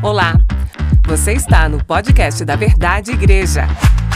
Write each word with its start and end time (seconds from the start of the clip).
Olá, 0.00 0.34
você 1.08 1.32
está 1.32 1.68
no 1.68 1.84
podcast 1.84 2.44
da 2.44 2.54
Verdade 2.54 3.10
Igreja 3.10 3.62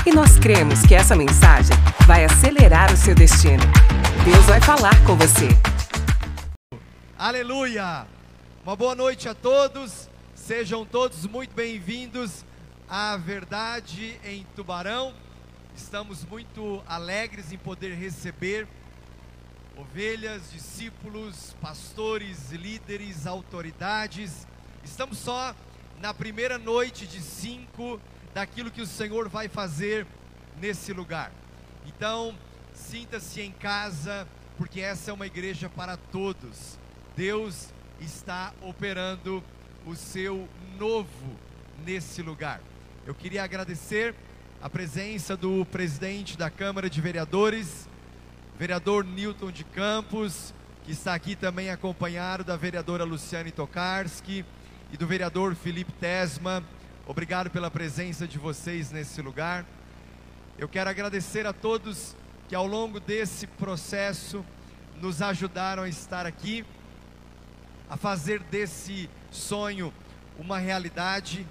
e 0.07 0.13
nós 0.13 0.39
cremos 0.39 0.81
que 0.87 0.95
essa 0.95 1.17
mensagem 1.17 1.77
vai 2.07 2.25
acelerar 2.25 2.93
o 2.93 2.97
seu 2.97 3.17
destino. 3.17 3.65
Deus 4.25 4.47
vai 4.47 4.61
falar 4.61 4.95
com 5.05 5.17
você. 5.17 5.49
Aleluia! 7.19 8.07
Uma 8.63 8.77
boa 8.77 8.95
noite 8.95 9.29
a 9.29 9.35
todos, 9.35 10.09
sejam 10.37 10.85
todos 10.87 11.27
muito 11.27 11.53
bem-vindos 11.53 12.45
à 12.89 13.17
Verdade 13.17 14.21
em 14.25 14.47
Tubarão. 14.55 15.13
Estamos 15.75 16.25
muito 16.25 16.81
alegres 16.87 17.53
em 17.53 17.59
poder 17.59 17.97
receber 17.97 18.69
ovelhas, 19.77 20.43
discípulos, 20.53 21.57
pastores, 21.61 22.53
líderes, 22.53 23.27
autoridades. 23.27 24.47
Estamos 24.85 25.19
só 25.19 25.53
na 26.03 26.13
primeira 26.13 26.59
noite 26.59 27.07
de 27.07 27.21
cinco 27.21 28.01
daquilo 28.35 28.73
que 28.73 28.83
o 28.83 28.87
Senhor 28.87 29.29
vai 29.29 29.47
fazer 29.47 30.05
nesse 30.61 30.93
lugar. 30.93 31.31
Então, 31.87 32.37
sinta-se 32.75 33.41
em 33.41 33.53
casa, 33.53 34.27
porque 34.59 34.81
essa 34.81 35.13
é 35.13 35.15
uma 35.15 35.29
igreja 35.29 35.69
para 35.69 35.97
todos. 35.97 36.77
Deus 37.17 37.69
está 38.01 38.53
operando 38.63 39.45
o 39.87 39.95
seu 39.95 40.49
novo 40.77 41.39
nesse 41.87 42.21
lugar. 42.21 42.61
Eu 43.07 43.15
queria 43.15 43.45
agradecer 43.45 44.13
a 44.61 44.69
presença 44.69 45.37
do 45.37 45.65
presidente 45.67 46.37
da 46.37 46.51
Câmara 46.51 46.91
de 46.91 47.01
Vereadores, 47.01 47.89
vereador 48.59 49.05
Newton 49.05 49.53
de 49.53 49.63
Campos, 49.63 50.53
que 50.83 50.91
está 50.91 51.15
aqui 51.15 51.37
também 51.37 51.71
acompanhado 51.71 52.43
da 52.43 52.57
vereadora 52.57 53.05
Luciane 53.05 53.53
Tokarski 53.53 54.45
e 54.93 54.97
do 54.99 55.07
vereador 55.07 55.55
Felipe 55.55 55.91
Tesma. 55.93 56.63
Obrigado 57.07 57.49
pela 57.49 57.71
presença 57.71 58.29
de 58.29 58.39
vocês 58.39 58.91
nesse 58.91 59.23
lugar. 59.23 59.65
Eu 60.59 60.69
quero 60.69 60.91
agradecer 60.91 61.47
a 61.47 61.53
todos 61.53 62.15
que 62.47 62.55
ao 62.55 62.67
longo 62.67 63.01
desse 63.01 63.47
processo 63.47 64.45
nos 65.01 65.23
ajudaram 65.23 65.85
a 65.85 65.89
estar 65.89 66.27
aqui, 66.27 66.63
a 67.89 67.97
fazer 67.97 68.41
desse 68.41 69.09
sonho 69.31 69.93
uma 70.39 70.59
realidade. 70.59 71.47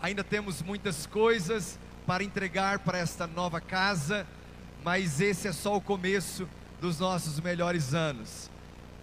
Ainda 0.00 0.24
temos 0.24 0.62
muitas 0.62 1.04
coisas 1.04 1.78
para 2.06 2.24
entregar 2.24 2.78
para 2.78 2.96
esta 2.96 3.26
nova 3.26 3.60
casa, 3.60 4.26
mas 4.82 5.20
esse 5.20 5.46
é 5.46 5.52
só 5.52 5.76
o 5.76 5.80
começo 5.80 6.48
dos 6.80 6.98
nossos 6.98 7.38
melhores 7.38 7.92
anos. 7.92 8.50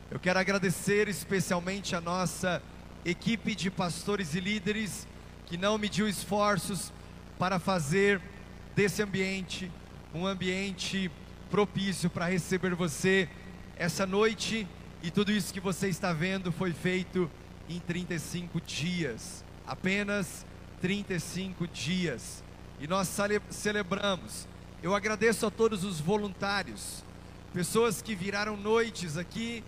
Eu 0.10 0.20
quero 0.20 0.40
agradecer 0.40 1.08
especialmente 1.08 1.96
a 1.96 2.02
nossa 2.02 2.64
equipe 3.06 3.54
de 3.54 3.70
pastores 3.70 4.34
e 4.34 4.40
líderes 4.40 5.08
que 5.46 5.58
não 5.58 5.78
mediu 5.78 6.10
esforços 6.10 6.92
para 7.38 7.60
fazer 7.60 8.20
desse 8.76 9.04
ambiente 9.04 9.72
um 10.14 10.26
ambiente 10.26 11.12
propício 11.52 12.10
para 12.10 12.26
receber 12.26 12.74
você 12.74 13.30
essa 13.78 14.06
noite 14.06 14.68
e 15.04 15.12
tudo 15.12 15.32
isso 15.32 15.54
que 15.54 15.60
você 15.60 15.88
está 15.88 16.12
vendo 16.14 16.52
foi 16.52 16.74
feito 16.74 17.30
em 17.70 17.80
35 17.80 18.60
dias, 18.62 19.44
apenas 19.68 20.46
35 20.82 21.68
dias. 21.68 22.44
E 22.80 22.88
nós 22.88 23.08
cele 23.08 23.42
celebramos. 23.50 24.48
Eu 24.82 24.96
agradeço 24.96 25.46
a 25.46 25.52
todos 25.52 25.84
os 25.84 26.00
voluntários, 26.00 27.04
pessoas 27.54 28.02
que 28.02 28.16
viraram 28.16 28.58
noites 28.58 29.18
aqui, 29.18 29.64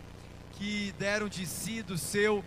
que 0.54 0.94
deram 0.98 1.28
de 1.28 1.46
si 1.46 1.82
do 1.82 1.98
seu 1.98 2.44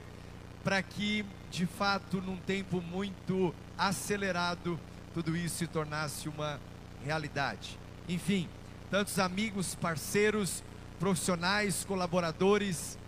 para 0.62 0.83
que, 0.83 1.25
de 1.50 1.66
fato, 1.66 2.20
num 2.20 2.36
tempo 2.36 2.80
muito 2.80 3.55
acelerado, 3.77 4.78
tudo 5.14 5.36
isso 5.36 5.56
se 5.56 5.66
tornasse 5.66 6.28
uma 6.28 6.61
realidade. 7.05 7.78
Enfim, 8.08 8.48
tantos 8.91 9.19
amigos, 9.19 9.75
parceiros, 9.75 10.62
profissionais, 10.99 11.84
colaboradores, 11.84 12.99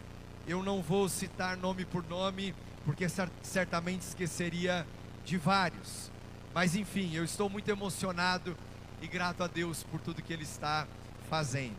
eu 0.47 0.63
não 0.63 0.83
vou 0.83 1.09
citar 1.09 1.57
nome 1.57 1.85
por 1.85 2.05
nome, 2.09 2.55
porque 2.85 3.07
certamente 3.43 4.03
esqueceria 4.03 4.87
de 5.25 5.37
vários. 5.37 6.11
Mas 6.55 6.75
enfim, 6.75 7.15
eu 7.15 7.25
estou 7.25 7.49
muito 7.49 7.69
emocionado 7.69 8.57
e 9.01 9.07
grato 9.07 9.43
a 9.43 9.47
Deus 9.47 9.83
por 9.85 10.01
tudo 10.01 10.23
que 10.23 10.33
Ele 10.33 10.43
está 10.43 10.87
fazendo. 11.29 11.77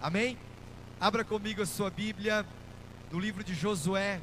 Amém? 0.00 0.38
Abra 1.00 1.24
comigo 1.24 1.62
a 1.62 1.66
sua 1.66 1.90
Bíblia 1.90 2.46
no 3.10 3.18
livro 3.18 3.42
de 3.42 3.54
Josué, 3.54 4.20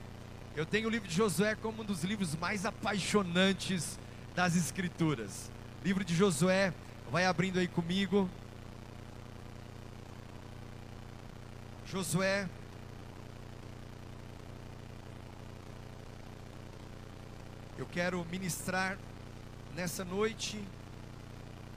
eu 0.56 0.66
tenho 0.66 0.88
o 0.88 0.92
livro 0.92 1.08
de 1.08 1.16
Josué 1.16 1.56
como 1.56 1.82
um 1.82 1.86
dos 1.86 2.04
livros 2.04 2.36
mais 2.36 2.66
apaixonantes 2.66 3.98
das 4.36 4.56
Escrituras. 4.56 5.50
Livro 5.84 6.04
de 6.04 6.14
Josué, 6.14 6.74
vai 7.10 7.26
abrindo 7.26 7.58
aí 7.58 7.68
comigo. 7.68 8.30
Josué. 11.86 12.50
Eu 17.78 17.86
quero 17.86 18.24
ministrar 18.30 18.98
nessa 19.74 20.04
noite 20.04 20.62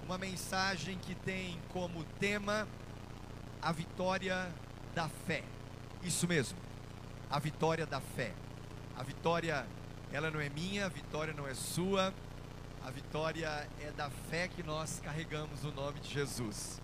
uma 0.05 0.19
mensagem 0.19 0.99
que 0.99 1.15
tem 1.15 1.59
como 1.73 2.05
tema 2.19 2.69
a 3.63 3.71
vitória 3.71 4.53
da 4.95 5.09
fé. 5.09 5.45
Isso 6.03 6.27
mesmo, 6.29 6.59
a 7.31 7.39
vitória 7.39 7.87
da 7.87 8.01
fé. 8.01 8.35
A 8.97 9.03
vitória, 9.03 9.67
ela 10.13 10.31
não 10.31 10.41
é 10.41 10.49
minha, 10.49 10.87
a 10.87 10.89
vitória 10.89 11.35
não 11.35 11.47
é 11.47 11.55
sua, 11.55 12.15
a 12.85 12.91
vitória 12.91 13.69
é 13.81 13.91
da 13.93 14.11
fé 14.11 14.47
que 14.47 14.63
nós 14.63 15.01
carregamos 15.03 15.63
no 15.63 15.73
nome 15.73 15.99
de 16.01 16.13
Jesus. 16.13 16.81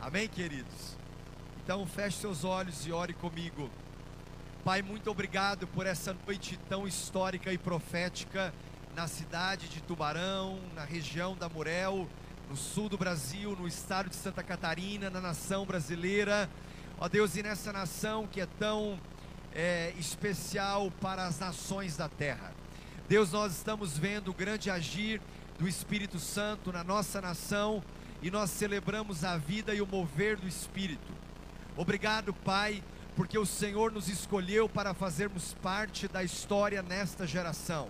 Amém, 0.00 0.28
queridos? 0.28 0.96
Então, 1.62 1.86
feche 1.86 2.18
seus 2.18 2.42
olhos 2.42 2.86
e 2.86 2.90
ore 2.90 3.12
comigo. 3.12 3.70
Pai, 4.64 4.82
muito 4.82 5.10
obrigado 5.10 5.66
por 5.68 5.86
essa 5.86 6.16
noite 6.26 6.58
tão 6.68 6.88
histórica 6.88 7.52
e 7.52 7.58
profética 7.58 8.52
na 8.96 9.06
cidade 9.06 9.68
de 9.68 9.80
Tubarão, 9.80 10.58
na 10.74 10.84
região 10.84 11.36
da 11.36 11.48
Murel, 11.48 12.08
no 12.48 12.56
sul 12.56 12.88
do 12.88 12.98
Brasil, 12.98 13.56
no 13.56 13.68
estado 13.68 14.08
de 14.08 14.16
Santa 14.16 14.42
Catarina, 14.42 15.08
na 15.08 15.20
nação 15.20 15.64
brasileira. 15.64 16.50
Ó 16.98 17.08
Deus, 17.08 17.36
e 17.36 17.42
nessa 17.42 17.72
nação 17.72 18.26
que 18.26 18.40
é 18.40 18.46
tão 18.58 18.98
é, 19.54 19.92
especial 19.98 20.90
para 21.00 21.26
as 21.26 21.38
nações 21.38 21.96
da 21.96 22.08
terra. 22.08 22.52
Deus, 23.08 23.32
nós 23.32 23.52
estamos 23.52 23.98
vendo 23.98 24.30
o 24.30 24.34
grande 24.34 24.70
agir 24.70 25.20
do 25.58 25.68
Espírito 25.68 26.18
Santo 26.18 26.72
na 26.72 26.82
nossa 26.82 27.20
nação 27.20 27.82
e 28.22 28.30
nós 28.30 28.50
celebramos 28.50 29.24
a 29.24 29.36
vida 29.36 29.74
e 29.74 29.82
o 29.82 29.86
mover 29.86 30.36
do 30.36 30.46
Espírito. 30.46 31.12
Obrigado, 31.76 32.32
Pai, 32.32 32.82
porque 33.16 33.38
o 33.38 33.46
Senhor 33.46 33.92
nos 33.92 34.08
escolheu 34.08 34.68
para 34.68 34.94
fazermos 34.94 35.54
parte 35.62 36.08
da 36.08 36.22
história 36.22 36.82
nesta 36.82 37.26
geração. 37.26 37.88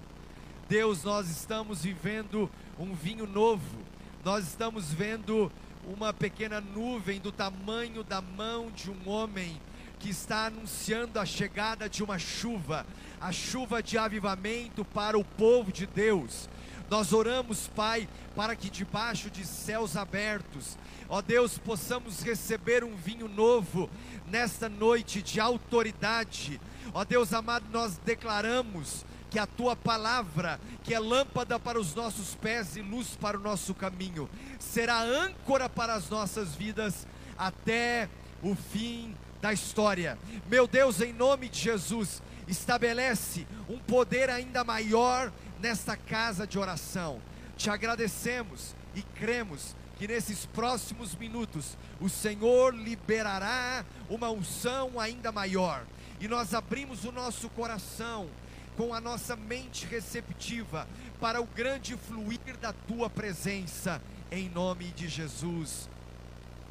Deus, 0.69 1.05
nós 1.05 1.29
estamos 1.29 1.83
vivendo 1.83 2.51
um 2.79 2.95
vinho 2.95 3.27
novo, 3.27 3.79
nós 4.25 4.47
estamos 4.47 4.93
vendo 4.93 5.53
uma 5.85 6.13
pequena 6.13 6.61
nuvem 6.61 7.21
do 7.21 7.31
tamanho 7.31 8.03
da 8.03 8.21
mão 8.21 8.71
de 8.71 8.91
um 8.91 9.09
homem 9.09 9.61
que 10.03 10.11
está 10.11 10.47
anunciando 10.47 11.21
a 11.21 11.25
chegada 11.25 11.89
de 11.89 12.03
uma 12.03 12.19
chuva, 12.19 12.85
a 13.21 13.31
chuva 13.31 13.81
de 13.81 13.97
avivamento 13.97 14.85
para 14.85 15.17
o 15.17 15.23
povo 15.25 15.71
de 15.71 15.87
Deus. 15.87 16.49
Nós 16.91 17.13
oramos, 17.13 17.69
Pai, 17.69 18.09
para 18.35 18.57
que 18.57 18.69
debaixo 18.69 19.31
de 19.31 19.47
céus 19.47 19.97
abertos, 19.97 20.77
ó 21.09 21.23
Deus, 21.23 21.57
possamos 21.57 22.21
receber 22.21 22.83
um 22.83 22.97
vinho 22.97 23.29
novo 23.29 23.89
nesta 24.27 24.69
noite 24.69 25.23
de 25.23 25.39
autoridade. 25.39 26.61
Ó 26.93 27.05
Deus 27.05 27.33
amado, 27.33 27.67
nós 27.71 27.97
declaramos 27.99 29.07
que 29.31 29.39
a 29.39 29.47
tua 29.47 29.77
palavra, 29.77 30.61
que 30.83 30.93
é 30.93 30.99
lâmpada 30.99 31.61
para 31.61 31.79
os 31.79 31.95
nossos 31.95 32.35
pés 32.35 32.75
e 32.75 32.83
luz 32.83 33.17
para 33.21 33.39
o 33.39 33.41
nosso 33.41 33.73
caminho, 33.73 34.29
será 34.59 35.01
âncora 35.01 35.69
para 35.69 35.95
as 35.95 36.11
nossas 36.11 36.57
vidas 36.57 37.07
até 37.39 38.09
o 38.43 38.57
fim 38.57 39.15
da 39.43 39.53
história. 39.53 40.17
Meu 40.49 40.69
Deus, 40.69 41.01
em 41.01 41.13
nome 41.13 41.49
de 41.49 41.59
Jesus, 41.59 42.23
estabelece 42.47 43.45
um 43.69 43.77
poder 43.77 44.31
ainda 44.31 44.63
maior 44.63 45.33
nesta 45.61 45.97
casa 45.97 46.47
de 46.47 46.61
oração. 46.61 47.21
Te 47.57 47.69
agradecemos 47.69 48.73
e 48.95 49.03
cremos 49.03 49.75
que 49.99 50.07
nesses 50.07 50.47
próximos 50.47 51.17
minutos 51.17 51.77
o 52.01 52.09
Senhor 52.09 52.73
liberará 52.73 53.85
uma 54.09 54.31
unção 54.31 54.99
ainda 55.01 55.33
maior. 55.33 55.85
E 56.21 56.29
nós 56.29 56.55
abrimos 56.55 57.05
o 57.05 57.11
nosso 57.11 57.49
coração 57.51 58.29
com 58.77 58.95
a 58.95 59.01
nossa 59.01 59.35
mente 59.35 59.87
receptiva 59.87 60.87
para 61.21 61.41
o 61.41 61.47
grande 61.47 61.97
fluir 61.97 62.57
da 62.61 62.73
tua 62.73 63.11
presença, 63.11 64.01
em 64.31 64.49
nome 64.49 64.87
de 64.93 65.09
Jesus. 65.09 65.91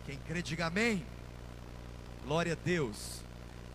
Quem 0.06 0.17
crê, 0.19 0.41
diga 0.41 0.67
amém. 0.67 1.06
Glória 2.23 2.53
a 2.53 2.56
Deus. 2.56 3.21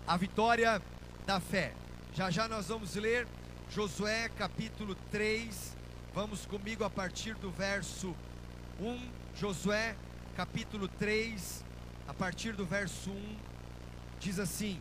A 0.07 0.17
vitória 0.17 0.81
da 1.27 1.41
fé. 1.41 1.75
Já 2.15 2.31
já 2.31 2.47
nós 2.47 2.69
vamos 2.69 2.95
ler 2.95 3.27
Josué 3.69 4.29
capítulo 4.39 4.95
3, 5.11 5.77
vamos 6.15 6.47
comigo 6.47 6.85
a 6.85 6.89
partir 6.89 7.35
do 7.35 7.51
verso 7.51 8.15
1. 8.81 9.11
Josué 9.35 9.97
capítulo 10.37 10.87
3, 10.87 11.65
a 12.07 12.15
partir 12.15 12.53
do 12.53 12.65
verso 12.65 13.11
1, 13.11 13.37
diz 14.21 14.39
assim: 14.39 14.81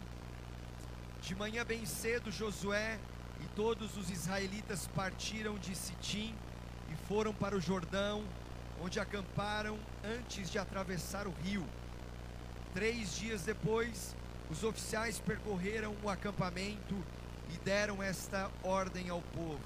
De 1.23 1.33
manhã 1.33 1.65
bem 1.65 1.87
cedo, 1.87 2.31
Josué 2.31 2.99
e 3.43 3.47
todos 3.55 3.97
os 3.97 4.11
israelitas 4.11 4.87
partiram 4.95 5.57
de 5.57 5.75
Sitim 5.75 6.35
e 6.93 7.07
foram 7.07 7.33
para 7.33 7.57
o 7.57 7.59
Jordão, 7.59 8.23
onde 8.79 8.99
acamparam 8.99 9.79
antes 10.03 10.51
de 10.51 10.59
atravessar 10.59 11.25
o 11.25 11.33
rio. 11.43 11.65
Três 12.75 13.15
dias 13.15 13.43
depois, 13.43 14.13
os 14.51 14.65
oficiais 14.65 15.17
percorreram 15.17 15.95
o 16.03 16.09
acampamento 16.09 16.93
e 17.49 17.57
deram 17.63 18.03
esta 18.03 18.51
ordem 18.61 19.07
ao 19.07 19.21
povo: 19.21 19.63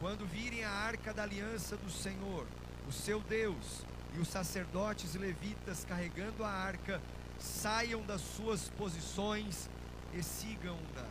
Quando 0.00 0.26
virem 0.26 0.62
a 0.62 0.70
arca 0.70 1.14
da 1.14 1.22
aliança 1.22 1.78
do 1.78 1.90
Senhor, 1.90 2.46
o 2.86 2.92
seu 2.92 3.20
Deus, 3.20 3.86
e 4.14 4.20
os 4.20 4.28
sacerdotes 4.28 5.14
levitas 5.14 5.86
carregando 5.86 6.44
a 6.44 6.50
arca, 6.50 7.00
saiam 7.38 8.02
das 8.02 8.20
suas 8.20 8.68
posições 8.68 9.70
e 10.12 10.22
sigam-na. 10.22 11.06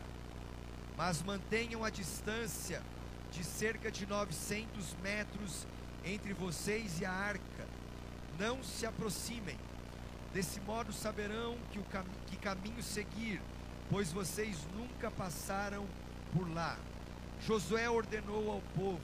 Mas 0.95 1.23
mantenham 1.23 1.83
a 1.83 1.89
distância 1.89 2.83
de 3.31 3.43
cerca 3.43 3.89
de 3.89 4.05
900 4.05 4.95
metros 5.01 5.65
entre 6.05 6.33
vocês 6.33 7.01
e 7.01 7.05
a 7.05 7.11
arca. 7.11 7.67
Não 8.37 8.63
se 8.63 8.85
aproximem. 8.85 9.57
Desse 10.35 10.59
modo 10.59 10.91
saberão 10.91 11.57
que, 11.71 11.79
o 11.79 11.83
cam 11.85 12.03
que 12.27 12.35
caminho 12.35 12.83
seguir 12.83 13.41
pois 13.89 14.11
vocês 14.11 14.57
nunca 14.75 15.09
passaram 15.11 15.87
por 16.33 16.51
lá. 16.53 16.77
Josué 17.41 17.89
ordenou 17.89 18.51
ao 18.51 18.61
povo: 18.75 18.99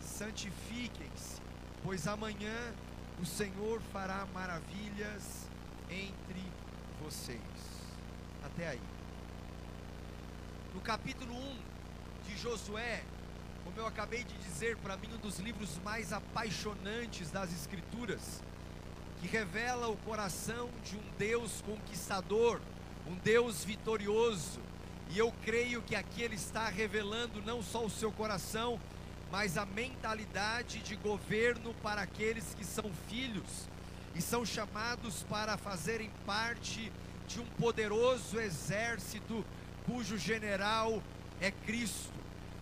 santifiquem-se, 0.00 1.40
pois 1.82 2.06
amanhã 2.06 2.74
o 3.18 3.24
Senhor 3.24 3.80
fará 3.92 4.26
maravilhas 4.34 5.48
entre 5.88 6.44
vocês. 7.02 7.40
Até 8.44 8.68
aí. 8.68 8.82
No 10.74 10.82
capítulo 10.82 11.34
1 11.34 11.58
de 12.28 12.36
Josué, 12.36 13.02
como 13.64 13.78
eu 13.78 13.86
acabei 13.86 14.24
de 14.24 14.36
dizer, 14.40 14.76
para 14.76 14.98
mim 14.98 15.08
um 15.14 15.18
dos 15.18 15.38
livros 15.38 15.78
mais 15.82 16.12
apaixonantes 16.12 17.30
das 17.30 17.50
Escrituras, 17.50 18.42
que 19.20 19.26
revela 19.26 19.88
o 19.88 19.96
coração 19.98 20.68
de 20.84 20.96
um 20.96 21.02
Deus 21.18 21.62
conquistador 21.62 22.60
um 23.06 23.14
Deus 23.16 23.64
vitorioso. 23.64 24.60
E 25.10 25.18
eu 25.18 25.32
creio 25.44 25.80
que 25.82 25.94
aqui 25.94 26.22
ele 26.22 26.34
está 26.34 26.68
revelando 26.68 27.40
não 27.42 27.62
só 27.62 27.84
o 27.84 27.90
seu 27.90 28.10
coração, 28.10 28.80
mas 29.30 29.56
a 29.56 29.64
mentalidade 29.64 30.80
de 30.80 30.96
governo 30.96 31.72
para 31.82 32.02
aqueles 32.02 32.54
que 32.54 32.64
são 32.64 32.90
filhos 33.08 33.68
e 34.14 34.20
são 34.20 34.44
chamados 34.44 35.22
para 35.24 35.56
fazerem 35.56 36.10
parte 36.24 36.90
de 37.28 37.40
um 37.40 37.46
poderoso 37.46 38.40
exército 38.40 39.44
cujo 39.84 40.18
general 40.18 41.02
é 41.40 41.50
Cristo. 41.50 42.14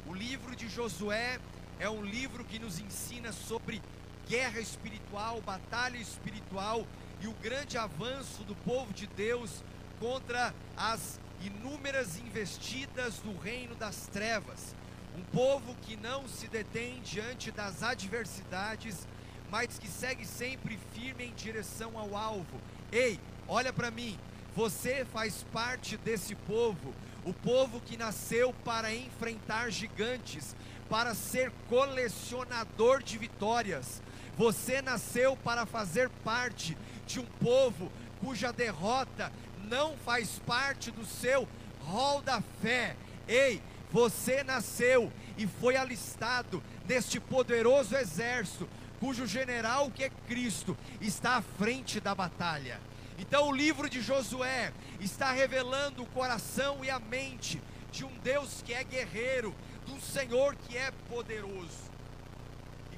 O 0.06 0.12
livro 0.12 0.54
de 0.54 0.68
Josué 0.68 1.38
é 1.78 1.88
um 1.88 2.04
livro 2.04 2.44
que 2.44 2.58
nos 2.58 2.78
ensina 2.78 3.32
sobre 3.32 3.80
guerra 4.28 4.60
espiritual, 4.60 5.40
batalha 5.40 5.98
espiritual 5.98 6.86
e 7.20 7.28
o 7.28 7.32
grande 7.42 7.78
avanço 7.78 8.42
do 8.44 8.54
povo 8.54 8.92
de 8.92 9.06
Deus 9.06 9.62
contra 10.00 10.54
as 10.76 11.20
inúmeras 11.42 12.18
investidas 12.18 13.18
do 13.18 13.36
reino 13.38 13.74
das 13.74 14.06
trevas. 14.06 14.74
Um 15.16 15.22
povo 15.24 15.74
que 15.82 15.96
não 15.96 16.26
se 16.26 16.48
detém 16.48 17.00
diante 17.02 17.50
das 17.50 17.82
adversidades, 17.82 19.06
mas 19.50 19.78
que 19.78 19.86
segue 19.86 20.26
sempre 20.26 20.78
firme 20.92 21.26
em 21.26 21.34
direção 21.34 21.96
ao 21.96 22.16
alvo. 22.16 22.60
Ei, 22.90 23.20
olha 23.46 23.72
para 23.72 23.90
mim, 23.90 24.18
você 24.56 25.04
faz 25.04 25.44
parte 25.52 25.96
desse 25.96 26.34
povo, 26.34 26.94
o 27.24 27.32
povo 27.32 27.80
que 27.80 27.96
nasceu 27.96 28.52
para 28.64 28.94
enfrentar 28.94 29.70
gigantes, 29.70 30.56
para 30.88 31.14
ser 31.14 31.52
colecionador 31.68 33.02
de 33.02 33.16
vitórias. 33.16 34.02
Você 34.36 34.82
nasceu 34.82 35.36
para 35.36 35.64
fazer 35.64 36.10
parte 36.24 36.76
de 37.06 37.20
um 37.20 37.24
povo 37.24 37.90
cuja 38.20 38.52
derrota 38.52 39.32
não 39.68 39.96
faz 39.98 40.40
parte 40.46 40.90
do 40.90 41.04
seu 41.04 41.48
rol 41.80 42.20
da 42.22 42.40
fé. 42.62 42.96
Ei, 43.28 43.62
você 43.92 44.42
nasceu 44.42 45.12
e 45.36 45.46
foi 45.46 45.76
alistado 45.76 46.62
neste 46.86 47.20
poderoso 47.20 47.96
exército, 47.96 48.68
cujo 49.00 49.26
general, 49.26 49.90
que 49.90 50.04
é 50.04 50.10
Cristo, 50.26 50.76
está 51.00 51.36
à 51.36 51.42
frente 51.42 52.00
da 52.00 52.14
batalha. 52.14 52.80
Então, 53.18 53.48
o 53.48 53.54
livro 53.54 53.88
de 53.88 54.00
Josué 54.00 54.72
está 54.98 55.30
revelando 55.30 56.02
o 56.02 56.06
coração 56.06 56.84
e 56.84 56.90
a 56.90 56.98
mente 56.98 57.62
de 57.92 58.04
um 58.04 58.12
Deus 58.24 58.62
que 58.62 58.74
é 58.74 58.82
guerreiro, 58.82 59.54
de 59.86 59.92
um 59.92 60.00
Senhor 60.00 60.56
que 60.56 60.76
é 60.76 60.90
poderoso. 61.08 61.93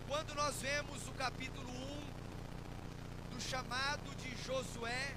Quando 0.08 0.34
nós 0.36 0.62
vemos 0.62 1.08
o 1.08 1.12
capítulo 1.12 1.68
1 1.68 3.34
do 3.34 3.40
chamado 3.40 4.14
de 4.16 4.36
Josué, 4.44 5.14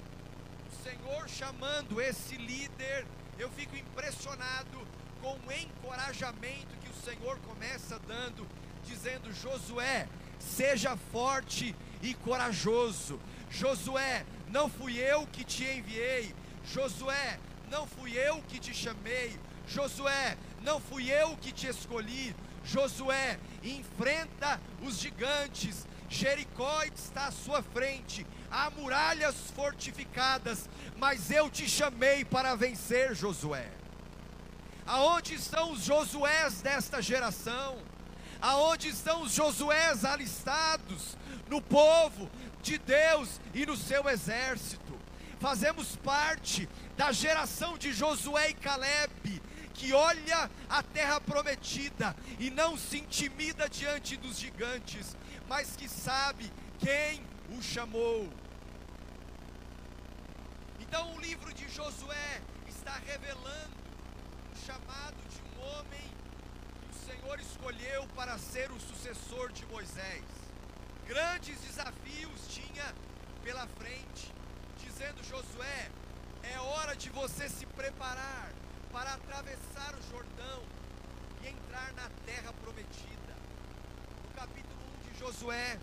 Senhor 0.82 1.28
chamando 1.28 2.00
esse 2.00 2.36
líder, 2.36 3.06
eu 3.38 3.48
fico 3.50 3.76
impressionado 3.76 4.86
com 5.20 5.38
o 5.46 5.52
encorajamento 5.52 6.76
que 6.80 6.88
o 6.88 7.04
Senhor 7.04 7.38
começa 7.40 8.00
dando, 8.00 8.46
dizendo: 8.84 9.32
Josué, 9.32 10.08
seja 10.40 10.96
forte 11.12 11.74
e 12.02 12.12
corajoso. 12.14 13.20
Josué, 13.48 14.26
não 14.48 14.68
fui 14.68 14.98
eu 14.98 15.24
que 15.28 15.44
te 15.44 15.64
enviei. 15.64 16.34
Josué, 16.64 17.38
não 17.70 17.86
fui 17.86 18.16
eu 18.18 18.42
que 18.42 18.58
te 18.58 18.74
chamei. 18.74 19.38
Josué, 19.68 20.36
não 20.62 20.80
fui 20.80 21.10
eu 21.10 21.36
que 21.36 21.52
te 21.52 21.68
escolhi. 21.68 22.34
Josué, 22.64 23.38
enfrenta 23.62 24.60
os 24.82 24.98
gigantes. 24.98 25.86
Jericó 26.08 26.82
está 26.82 27.26
à 27.26 27.30
sua 27.30 27.62
frente 27.62 28.26
há 28.50 28.68
muralhas 28.70 29.36
fortificadas, 29.54 30.68
mas 30.96 31.30
eu 31.30 31.48
te 31.48 31.68
chamei 31.68 32.24
para 32.24 32.54
vencer, 32.56 33.14
Josué. 33.14 33.70
Aonde 34.84 35.34
estão 35.34 35.70
os 35.72 35.84
Josués 35.84 36.60
desta 36.60 37.00
geração? 37.00 37.78
Aonde 38.42 38.88
estão 38.88 39.22
os 39.22 39.32
Josués 39.32 40.04
alistados 40.04 41.16
no 41.48 41.62
povo 41.62 42.28
de 42.62 42.78
Deus 42.78 43.40
e 43.54 43.64
no 43.64 43.76
seu 43.76 44.08
exército? 44.08 44.98
Fazemos 45.38 45.96
parte 45.96 46.68
da 46.96 47.12
geração 47.12 47.78
de 47.78 47.92
Josué 47.92 48.50
e 48.50 48.54
Caleb, 48.54 49.40
que 49.74 49.92
olha 49.92 50.50
a 50.68 50.82
terra 50.82 51.20
prometida 51.20 52.14
e 52.38 52.50
não 52.50 52.76
se 52.76 52.98
intimida 52.98 53.68
diante 53.68 54.16
dos 54.16 54.38
gigantes, 54.38 55.16
mas 55.48 55.74
que 55.76 55.88
sabe 55.88 56.50
quem 56.78 57.22
o 57.56 57.62
chamou. 57.62 58.28
Então 60.80 61.14
o 61.14 61.20
livro 61.20 61.52
de 61.54 61.68
Josué 61.68 62.40
está 62.68 62.92
revelando 63.06 63.76
o 64.52 64.66
chamado 64.66 65.16
de 65.28 65.40
um 65.42 65.62
homem 65.68 66.10
que 66.82 66.96
o 66.96 67.06
Senhor 67.06 67.40
escolheu 67.40 68.06
para 68.16 68.38
ser 68.38 68.70
o 68.72 68.80
sucessor 68.80 69.52
de 69.52 69.64
Moisés. 69.66 70.24
Grandes 71.06 71.60
desafios 71.60 72.48
tinha 72.48 72.94
pela 73.42 73.66
frente, 73.66 74.32
dizendo 74.78 75.22
Josué: 75.24 75.90
é 76.42 76.58
hora 76.58 76.96
de 76.96 77.10
você 77.10 77.48
se 77.48 77.66
preparar 77.66 78.52
para 78.92 79.14
atravessar 79.14 79.94
o 79.94 80.10
Jordão 80.10 80.62
e 81.42 81.48
entrar 81.48 81.92
na 81.94 82.08
terra 82.26 82.52
prometida. 82.52 83.36
No 84.24 84.34
capítulo 84.34 84.80
1 85.06 85.12
de 85.12 85.18
Josué, 85.18 85.78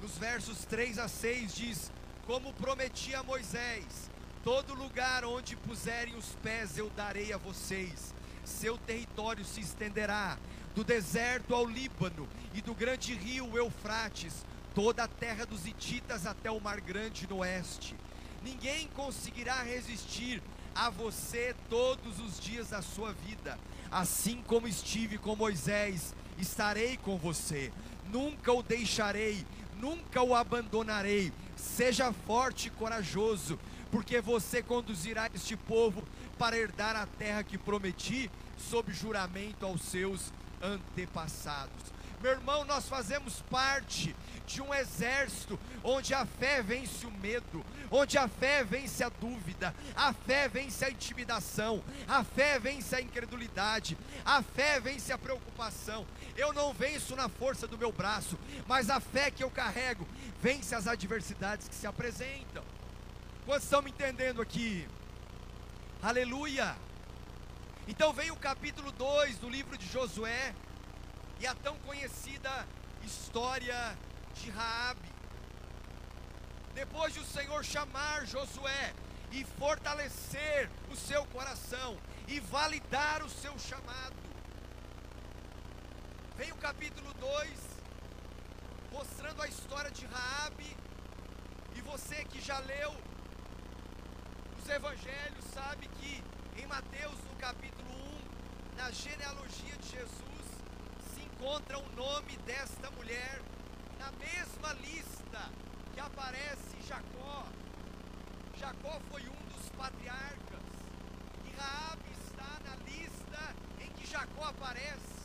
nos 0.00 0.18
versos 0.18 0.64
3 0.66 0.98
a 0.98 1.08
6 1.08 1.54
diz: 1.54 1.92
Como 2.26 2.52
prometi 2.54 3.14
a 3.14 3.22
Moisés, 3.22 4.10
todo 4.44 4.74
lugar 4.74 5.24
onde 5.24 5.56
puserem 5.56 6.14
os 6.14 6.34
pés 6.42 6.76
eu 6.76 6.90
darei 6.90 7.32
a 7.32 7.38
vocês. 7.38 8.14
Seu 8.44 8.76
território 8.76 9.44
se 9.44 9.60
estenderá 9.60 10.36
do 10.74 10.84
deserto 10.84 11.54
ao 11.54 11.66
Líbano 11.66 12.28
e 12.52 12.60
do 12.60 12.74
grande 12.74 13.14
rio 13.14 13.56
Eufrates, 13.56 14.44
toda 14.74 15.04
a 15.04 15.08
terra 15.08 15.46
dos 15.46 15.66
Hititas 15.66 16.26
até 16.26 16.50
o 16.50 16.60
Mar 16.60 16.80
Grande 16.80 17.26
no 17.28 17.38
oeste. 17.38 17.94
Ninguém 18.42 18.88
conseguirá 18.88 19.62
resistir 19.62 20.42
a 20.74 20.90
você 20.90 21.54
todos 21.68 22.18
os 22.20 22.40
dias 22.40 22.70
da 22.70 22.82
sua 22.82 23.12
vida. 23.12 23.58
Assim 23.90 24.42
como 24.46 24.66
estive 24.66 25.18
com 25.18 25.36
Moisés, 25.36 26.14
estarei 26.38 26.96
com 26.96 27.18
você. 27.18 27.72
Nunca 28.10 28.52
o 28.52 28.62
deixarei, 28.62 29.46
nunca 29.78 30.22
o 30.22 30.34
abandonarei. 30.34 31.32
Seja 31.56 32.12
forte 32.12 32.68
e 32.68 32.70
corajoso, 32.70 33.58
porque 33.90 34.20
você 34.20 34.62
conduzirá 34.62 35.28
este 35.34 35.56
povo 35.56 36.02
para 36.38 36.56
herdar 36.56 36.96
a 36.96 37.06
terra 37.06 37.42
que 37.42 37.58
prometi, 37.58 38.30
sob 38.56 38.92
juramento 38.92 39.66
aos 39.66 39.82
seus 39.82 40.32
antepassados. 40.62 41.92
Meu 42.22 42.32
irmão, 42.32 42.64
nós 42.64 42.88
fazemos 42.88 43.42
parte 43.50 44.14
de 44.46 44.60
um 44.60 44.72
exército 44.74 45.58
onde 45.82 46.14
a 46.14 46.26
fé 46.26 46.62
vence 46.62 47.06
o 47.06 47.10
medo, 47.10 47.64
onde 47.90 48.18
a 48.18 48.28
fé 48.28 48.64
vence 48.64 49.02
a 49.02 49.08
dúvida, 49.08 49.74
a 49.94 50.12
fé 50.12 50.48
vence 50.48 50.84
a 50.84 50.90
intimidação, 50.90 51.82
a 52.06 52.24
fé 52.24 52.58
vence 52.58 52.94
a 52.94 53.00
incredulidade, 53.00 53.96
a 54.24 54.42
fé 54.42 54.80
vence 54.80 55.12
a 55.12 55.18
preocupação. 55.18 56.06
Eu 56.36 56.52
não 56.52 56.72
venço 56.72 57.14
na 57.16 57.28
força 57.28 57.66
do 57.66 57.78
meu 57.78 57.92
braço, 57.92 58.38
mas 58.66 58.90
a 58.90 59.00
fé 59.00 59.30
que 59.30 59.42
eu 59.42 59.50
carrego 59.50 60.06
vence 60.40 60.74
as 60.74 60.86
adversidades 60.86 61.68
que 61.68 61.74
se 61.74 61.86
apresentam. 61.86 62.64
Quantos 63.44 63.64
estão 63.64 63.82
me 63.82 63.90
entendendo 63.90 64.40
aqui? 64.40 64.88
Aleluia! 66.02 66.76
Então 67.88 68.12
vem 68.12 68.30
o 68.30 68.36
capítulo 68.36 68.92
2 68.92 69.38
do 69.38 69.48
livro 69.48 69.76
de 69.76 69.86
Josué, 69.88 70.54
e 71.42 71.46
a 71.46 71.54
tão 71.56 71.76
conhecida 71.78 72.66
história 73.04 73.98
de 74.34 74.50
Raabe. 74.50 75.12
Depois 76.74 77.12
de 77.12 77.20
o 77.20 77.24
Senhor 77.24 77.64
chamar 77.64 78.26
Josué 78.26 78.94
e 79.30 79.44
fortalecer 79.44 80.70
o 80.90 80.96
seu 80.96 81.24
coração 81.26 81.98
e 82.26 82.40
validar 82.40 83.22
o 83.22 83.30
seu 83.30 83.58
chamado. 83.58 84.16
Vem 86.36 86.50
o 86.52 86.56
capítulo 86.56 87.12
2 87.14 87.50
mostrando 88.90 89.42
a 89.42 89.48
história 89.48 89.90
de 89.90 90.04
Raabe 90.06 90.76
e 91.74 91.80
você 91.80 92.24
que 92.24 92.40
já 92.40 92.58
leu 92.58 92.94
os 94.58 94.68
evangelhos 94.68 95.44
sabe 95.52 95.88
que 95.88 96.22
em 96.56 96.66
Mateus 96.66 97.18
no 97.24 97.36
capítulo 97.36 97.90
1, 98.74 98.76
na 98.76 98.90
genealogia 98.90 99.76
de 99.76 99.88
Jesus, 99.88 100.32
encontra 101.42 101.76
o 101.76 101.92
nome 101.96 102.36
desta 102.46 102.88
mulher 102.92 103.40
na 104.02 104.10
mesma 104.18 104.72
lista 104.80 105.42
que 105.94 106.00
aparece 106.00 106.76
Jacó. 106.88 107.46
Jacó 108.58 109.00
foi 109.08 109.22
um 109.28 109.42
dos 109.52 109.68
patriarcas 109.70 110.66
e 111.46 111.50
Raabe 111.56 112.10
está 112.26 112.50
na 112.66 112.74
lista 112.84 113.54
em 113.80 113.88
que 113.92 114.04
Jacó 114.04 114.46
aparece. 114.46 115.22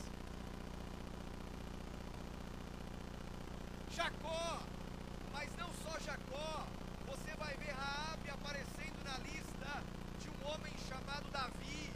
Jacó, 3.90 4.60
mas 5.32 5.50
não 5.56 5.70
só 5.82 5.98
Jacó, 5.98 6.64
você 7.08 7.34
vai 7.36 7.56
ver 7.56 7.72
Raabe 7.72 8.30
aparecendo 8.30 9.02
na 9.04 9.18
lista 9.18 9.82
de 10.20 10.30
um 10.30 10.52
homem 10.52 10.72
chamado 10.88 11.28
Davi, 11.32 11.92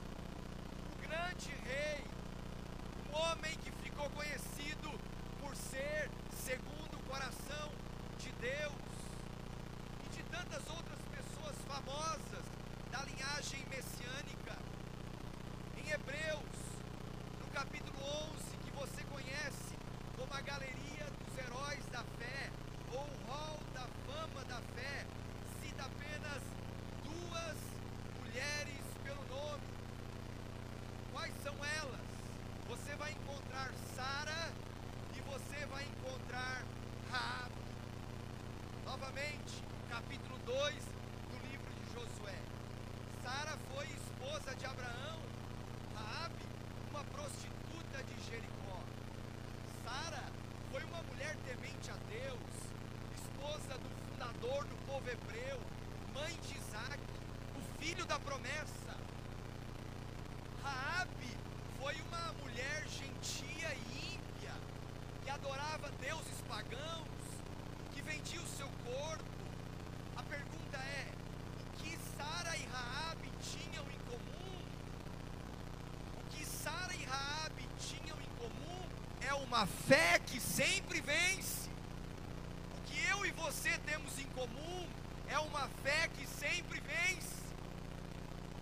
o 0.93 1.07
grande 1.07 1.51
rei, 1.65 2.05
um 3.09 3.17
homem 3.17 3.57
que 3.59 3.71
ficou 3.71 4.11
conhecido 4.11 4.91
por 5.41 5.55
ser 5.55 6.11
segundo 6.45 6.97
o 6.99 7.03
coração 7.09 7.71
de 8.19 8.32
Deus 8.43 8.73
e 10.05 10.09
de 10.17 10.23
tantas 10.25 10.67
outras 10.69 10.99
pessoas 11.15 11.55
famosas 11.65 12.45
da 12.91 13.05
linhagem 13.05 13.65
messiânica. 13.71 14.59
Em 15.77 15.89
Hebreus, 15.89 16.59
no 17.39 17.47
capítulo 17.53 17.97
11, 18.35 18.57
que 18.65 18.71
você 18.73 19.05
conhece 19.05 19.77
como 20.19 20.35
a 20.35 20.41
galeria 20.41 21.07
dos 21.23 21.39
heróis 21.39 21.87
da 21.93 22.03
fé, 22.19 22.51
ou 22.93 23.05
o 23.05 23.31
hall 23.31 23.61
da 23.73 23.87
fama 24.07 24.45
da 24.47 24.61
fé, 24.75 25.07
cita 25.63 25.85
apenas 25.85 26.43
duas 27.05 27.57
mulheres 28.19 28.85
pelo 29.05 29.25
nome. 29.29 29.63
Quais 31.13 31.35
são 31.45 31.55
elas? 31.65 32.01
Você 32.67 32.97
vai 32.97 33.13
encontrar 33.13 33.71
Sara 33.95 34.51
e 35.17 35.21
você 35.21 35.65
vai 35.67 35.85
encontrar 35.85 36.65
Raab. 37.09 37.53
Novamente, 38.85 39.63
capítulo 39.89 40.39
2 40.45 40.75
do 41.31 41.49
livro 41.49 41.73
de 41.73 41.95
Josué. 41.95 42.39
Sara 43.23 43.57
foi 43.73 43.87
esposa 43.87 44.55
de 44.55 44.67
Abraão, 44.67 45.19
Raab, 45.95 46.35
uma 46.91 47.03
prostituta 47.05 48.03
de 48.05 48.31
Jericó. 48.31 48.81
Sara 49.83 50.25
foi 50.71 50.85
uma 50.85 51.03
mulher 51.05 51.35
temente 51.47 51.91
a 51.91 51.97
Deus, 52.09 52.53
esposa 53.17 53.79
do 53.79 53.89
fundador 54.11 54.65
do 54.67 54.82
povo 54.93 55.09
hebreu, 55.09 55.59
mãe 56.13 56.39
de 56.43 56.59
Isaac, 56.59 57.01
o 57.57 57.81
filho 57.81 58.05
da 58.05 58.19
promessa. 58.19 58.95
Raabe 60.63 61.35
foi 61.81 61.95
uma 62.03 62.35
mulher 62.35 62.87
gentia 62.89 63.75
e 63.75 64.15
ímpia, 64.17 64.53
que 65.23 65.31
adorava 65.31 65.91
deuses 65.93 66.43
pagãos, 66.47 67.09
que 67.95 68.03
vendia 68.03 68.43
o 68.43 68.47
seu 68.47 68.69
corpo. 68.85 69.25
A 70.15 70.23
pergunta 70.25 70.77
é: 70.77 71.09
o 71.63 71.79
que 71.79 71.99
Sara 72.15 72.55
e 72.59 72.67
Raabe 72.67 73.33
tinham 73.51 73.85
em 73.91 74.01
comum? 74.11 74.59
O 76.21 76.37
que 76.37 76.45
Sara 76.45 76.95
e 76.95 77.05
Raabe 77.05 77.67
tinham 77.79 78.19
em 78.21 78.31
comum 78.37 78.87
é 79.23 79.33
uma 79.33 79.65
fé 79.65 80.19
que 80.19 80.39
sempre 80.39 81.01
vence. 81.01 81.71
O 82.77 82.83
que 82.85 83.07
eu 83.07 83.25
e 83.25 83.31
você 83.31 83.79
temos 83.87 84.19
em 84.19 84.27
comum 84.27 84.82
uma 85.43 85.69
fé 85.83 86.09
que 86.09 86.27
sempre 86.27 86.81
vence. 86.81 87.43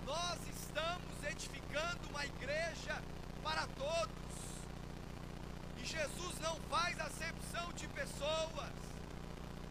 Nós 0.04 0.38
estamos 0.48 1.24
edificando 1.24 2.08
uma 2.08 2.24
igreja 2.24 3.00
para 3.42 3.66
todos. 3.68 4.10
E 5.78 5.84
Jesus 5.84 6.38
não 6.40 6.56
faz 6.68 6.98
acepção 7.00 7.72
de 7.72 7.86
pessoas. 7.88 8.72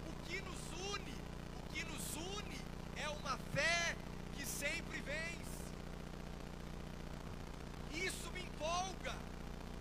O 0.09 0.13
que 0.25 0.41
nos 0.41 0.61
une, 0.93 1.15
o 1.57 1.73
que 1.73 1.83
nos 1.83 2.15
une 2.15 2.61
é 2.95 3.09
uma 3.09 3.37
fé 3.53 3.95
que 4.35 4.45
sempre 4.45 5.01
vence. 5.01 5.39
Isso 7.91 8.31
me 8.31 8.41
empolga, 8.41 9.15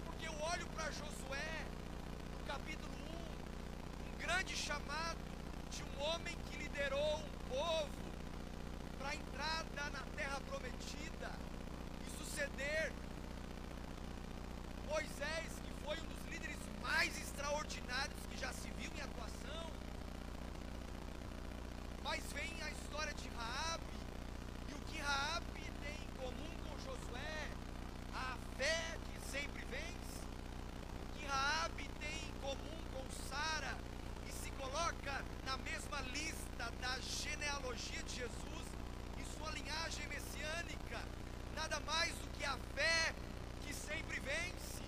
porque 0.05 0.27
eu 0.27 0.35
olho 0.41 0.67
para 0.69 0.91
Josué, 0.91 1.67
no 2.39 2.47
capítulo 2.47 2.93
1, 4.09 4.15
um 4.15 4.19
grande 4.19 4.57
chamado 4.57 5.19
de 5.71 5.83
um 5.85 6.03
homem 6.03 6.37
que 6.51 6.57
liderou 6.57 7.19
um 7.19 7.49
povo 7.49 7.89
para 8.99 9.11
a 9.11 9.15
entrada 9.15 9.91
na 9.91 10.03
terra 10.17 10.41
prometida 10.49 11.31
e 12.07 12.19
suceder 12.19 12.93
Moisés, 14.89 15.53
que 15.65 15.85
foi 15.85 15.97
um 16.01 16.07
dos 16.07 16.25
líderes 16.31 16.59
mais 16.83 17.17
extraordinários 17.21 18.27
que 18.31 18.39
já 18.39 18.53
se 18.53 18.71
viu 18.71 18.91
em 18.97 19.01
atuação. 19.01 19.71
Mas 22.03 22.25
vem 22.33 22.63
a 22.63 22.71
história 22.99 23.15
de 23.15 23.29
Raabe, 23.29 23.85
e 24.69 24.75
o 24.75 24.79
que 24.89 24.99
Raabe 24.99 25.73
tem 25.81 25.95
em 25.95 26.11
comum 26.19 26.51
com 26.65 26.79
Josué? 26.81 27.49
A 28.13 28.37
fé 28.57 28.99
que 29.07 29.31
sempre 29.31 29.65
vence. 29.67 30.19
O 31.05 31.17
que 31.17 31.25
Raabe 31.27 31.89
tem 32.01 32.29
em 32.29 32.41
comum 32.41 32.83
com 32.93 33.29
Sara 33.29 33.77
e 34.29 34.33
se 34.33 34.51
coloca 34.51 35.25
na 35.47 35.57
mesma 35.59 36.01
lista 36.11 36.73
da 36.81 36.99
genealogia 36.99 38.03
de 38.03 38.17
Jesus 38.17 38.67
e 39.17 39.39
sua 39.39 39.53
linhagem 39.53 40.09
messiânica, 40.09 41.01
nada 41.55 41.79
mais 41.87 42.13
do 42.15 42.29
que 42.37 42.45
a 42.45 42.59
fé 42.75 43.15
que 43.63 43.73
sempre 43.75 44.19
vence. 44.19 44.83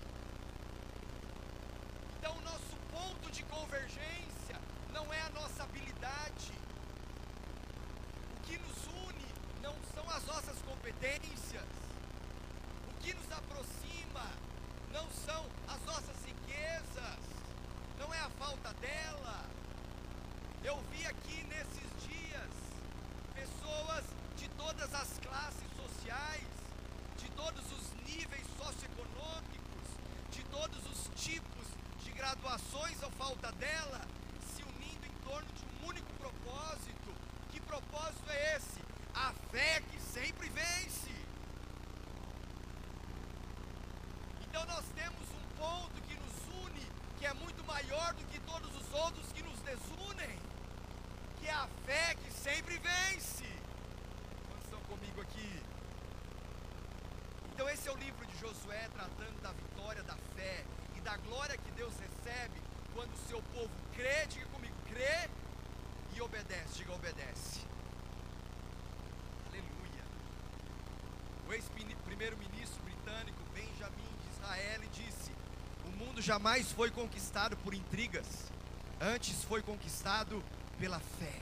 Então, 2.19 2.37
o 2.37 2.40
nosso 2.40 2.76
ponto 2.90 3.31
de 3.31 3.45
convergência 3.45 4.59
não 4.93 5.14
é 5.14 5.21
a 5.21 5.31
nossa 5.31 5.62
habilidade. 5.62 6.69
Que 8.50 8.59
nos 8.59 8.85
une 9.07 9.26
não 9.62 9.73
são 9.95 10.11
as 10.11 10.25
nossas 10.26 10.59
competências. 10.62 11.69
O 12.88 13.00
que 13.00 13.14
nos 13.14 13.30
aproxima 13.30 14.26
não 14.92 15.09
são 15.25 15.47
as 15.69 15.80
nossas 15.85 16.16
riquezas, 16.26 17.21
não 17.97 18.12
é 18.12 18.19
a 18.19 18.28
falta 18.30 18.75
dela. 18.80 19.47
Eu 20.64 20.83
vi 20.90 21.07
aqui 21.07 21.45
nesses 21.45 21.88
dias 22.09 22.50
pessoas 23.37 24.04
de 24.37 24.49
todas 24.59 24.92
as 24.95 25.19
classes 25.21 25.71
sociais, 25.76 26.49
de 27.19 27.30
todos 27.30 27.64
os 27.71 27.92
níveis 28.04 28.47
socioeconômicos, 28.59 29.88
de 30.33 30.42
todos 30.47 30.85
os 30.90 31.23
tipos 31.25 31.66
de 32.02 32.11
graduações 32.11 33.00
ou 33.00 33.12
falta 33.12 33.52
dela, 33.52 34.00
se 34.52 34.64
unindo 34.64 35.07
em 35.07 35.16
torno 35.23 35.49
de 35.52 35.64
um 35.64 35.87
único 35.87 36.12
propósito. 36.14 37.00
Propósito 37.70 38.28
é 38.28 38.56
esse? 38.56 38.80
A 39.14 39.32
fé 39.52 39.80
que 39.88 40.00
sempre 40.00 40.48
vence. 40.48 41.14
Então 44.42 44.66
nós 44.66 44.84
temos 44.96 45.28
um 45.38 45.56
ponto 45.56 46.02
que 46.02 46.14
nos 46.14 46.64
une, 46.64 46.84
que 47.16 47.26
é 47.26 47.32
muito 47.34 47.62
maior 47.62 48.12
do 48.14 48.24
que 48.24 48.40
todos 48.40 48.74
os 48.74 48.92
outros 48.92 49.30
que 49.30 49.44
nos 49.44 49.60
desunem, 49.60 50.36
que 51.38 51.46
é 51.46 51.52
a 51.52 51.68
fé 51.86 52.16
que 52.16 52.32
sempre 52.32 52.76
vence. 52.76 53.48
Quantos 54.48 54.64
estão 54.64 54.80
comigo 54.80 55.20
aqui? 55.20 55.62
Então, 57.52 57.68
esse 57.68 57.88
é 57.88 57.92
o 57.92 57.96
livro 57.98 58.26
de 58.26 58.36
Josué 58.38 58.88
tratando 58.92 59.40
da 59.42 59.52
vitória 59.52 60.02
da 60.02 60.16
fé 60.34 60.64
e 60.96 61.00
da 61.02 61.16
glória 61.18 61.56
que 61.56 61.70
Deus 61.70 61.94
recebe 62.00 62.60
quando 62.94 63.12
o 63.12 63.28
seu 63.28 63.40
povo 63.54 63.70
crê, 63.94 64.26
diga 64.26 64.46
comigo, 64.46 64.74
crê 64.88 65.30
obedece, 66.24 66.74
diga 66.76 66.92
obedece. 66.92 67.60
Aleluia. 69.48 70.04
O 71.48 71.52
ex-primeiro-ministro 71.52 72.82
britânico 72.82 73.42
Benjamin 73.54 74.12
de 74.22 74.36
Israel 74.36 74.80
disse: 74.92 75.32
O 75.86 75.90
mundo 75.90 76.20
jamais 76.20 76.70
foi 76.72 76.90
conquistado 76.90 77.56
por 77.58 77.74
intrigas, 77.74 78.50
antes 79.00 79.42
foi 79.44 79.62
conquistado 79.62 80.42
pela 80.78 81.00
fé. 81.00 81.40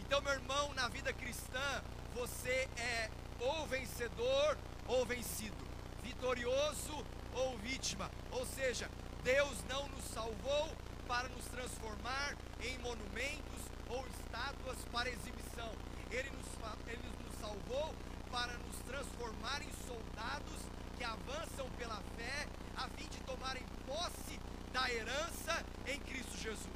Então, 0.00 0.20
meu 0.22 0.32
irmão, 0.32 0.72
na 0.74 0.88
vida 0.88 1.12
cristã, 1.12 1.82
você 2.14 2.68
é 2.76 3.10
ou 3.40 3.66
vencedor 3.66 4.58
ou 4.86 5.04
vencido, 5.04 5.68
vitorioso 6.02 7.04
ou 7.34 7.56
vítima. 7.58 8.10
Ou 8.30 8.46
seja, 8.46 8.90
Deus 9.22 9.62
não 9.68 9.88
nos 9.88 10.04
salvou 10.04 10.74
para 11.08 11.26
nos 11.30 11.46
transformar 11.46 12.36
em 12.60 12.78
monumentos 12.80 13.62
ou 13.88 14.06
estátuas 14.08 14.76
para 14.92 15.08
exibição. 15.08 15.72
Ele 16.10 16.30
nos, 16.30 16.46
ele 16.86 17.08
nos 17.24 17.40
salvou 17.40 17.94
para 18.30 18.52
nos 18.58 18.76
transformar 18.86 19.62
em 19.62 19.72
soldados 19.86 20.60
que 20.98 21.04
avançam 21.04 21.68
pela 21.78 21.96
fé 22.14 22.46
a 22.76 22.88
fim 22.90 23.08
de 23.08 23.18
tomarem 23.20 23.64
posse 23.86 24.38
da 24.70 24.92
herança 24.92 25.64
em 25.86 25.98
Cristo 26.00 26.36
Jesus. 26.36 26.68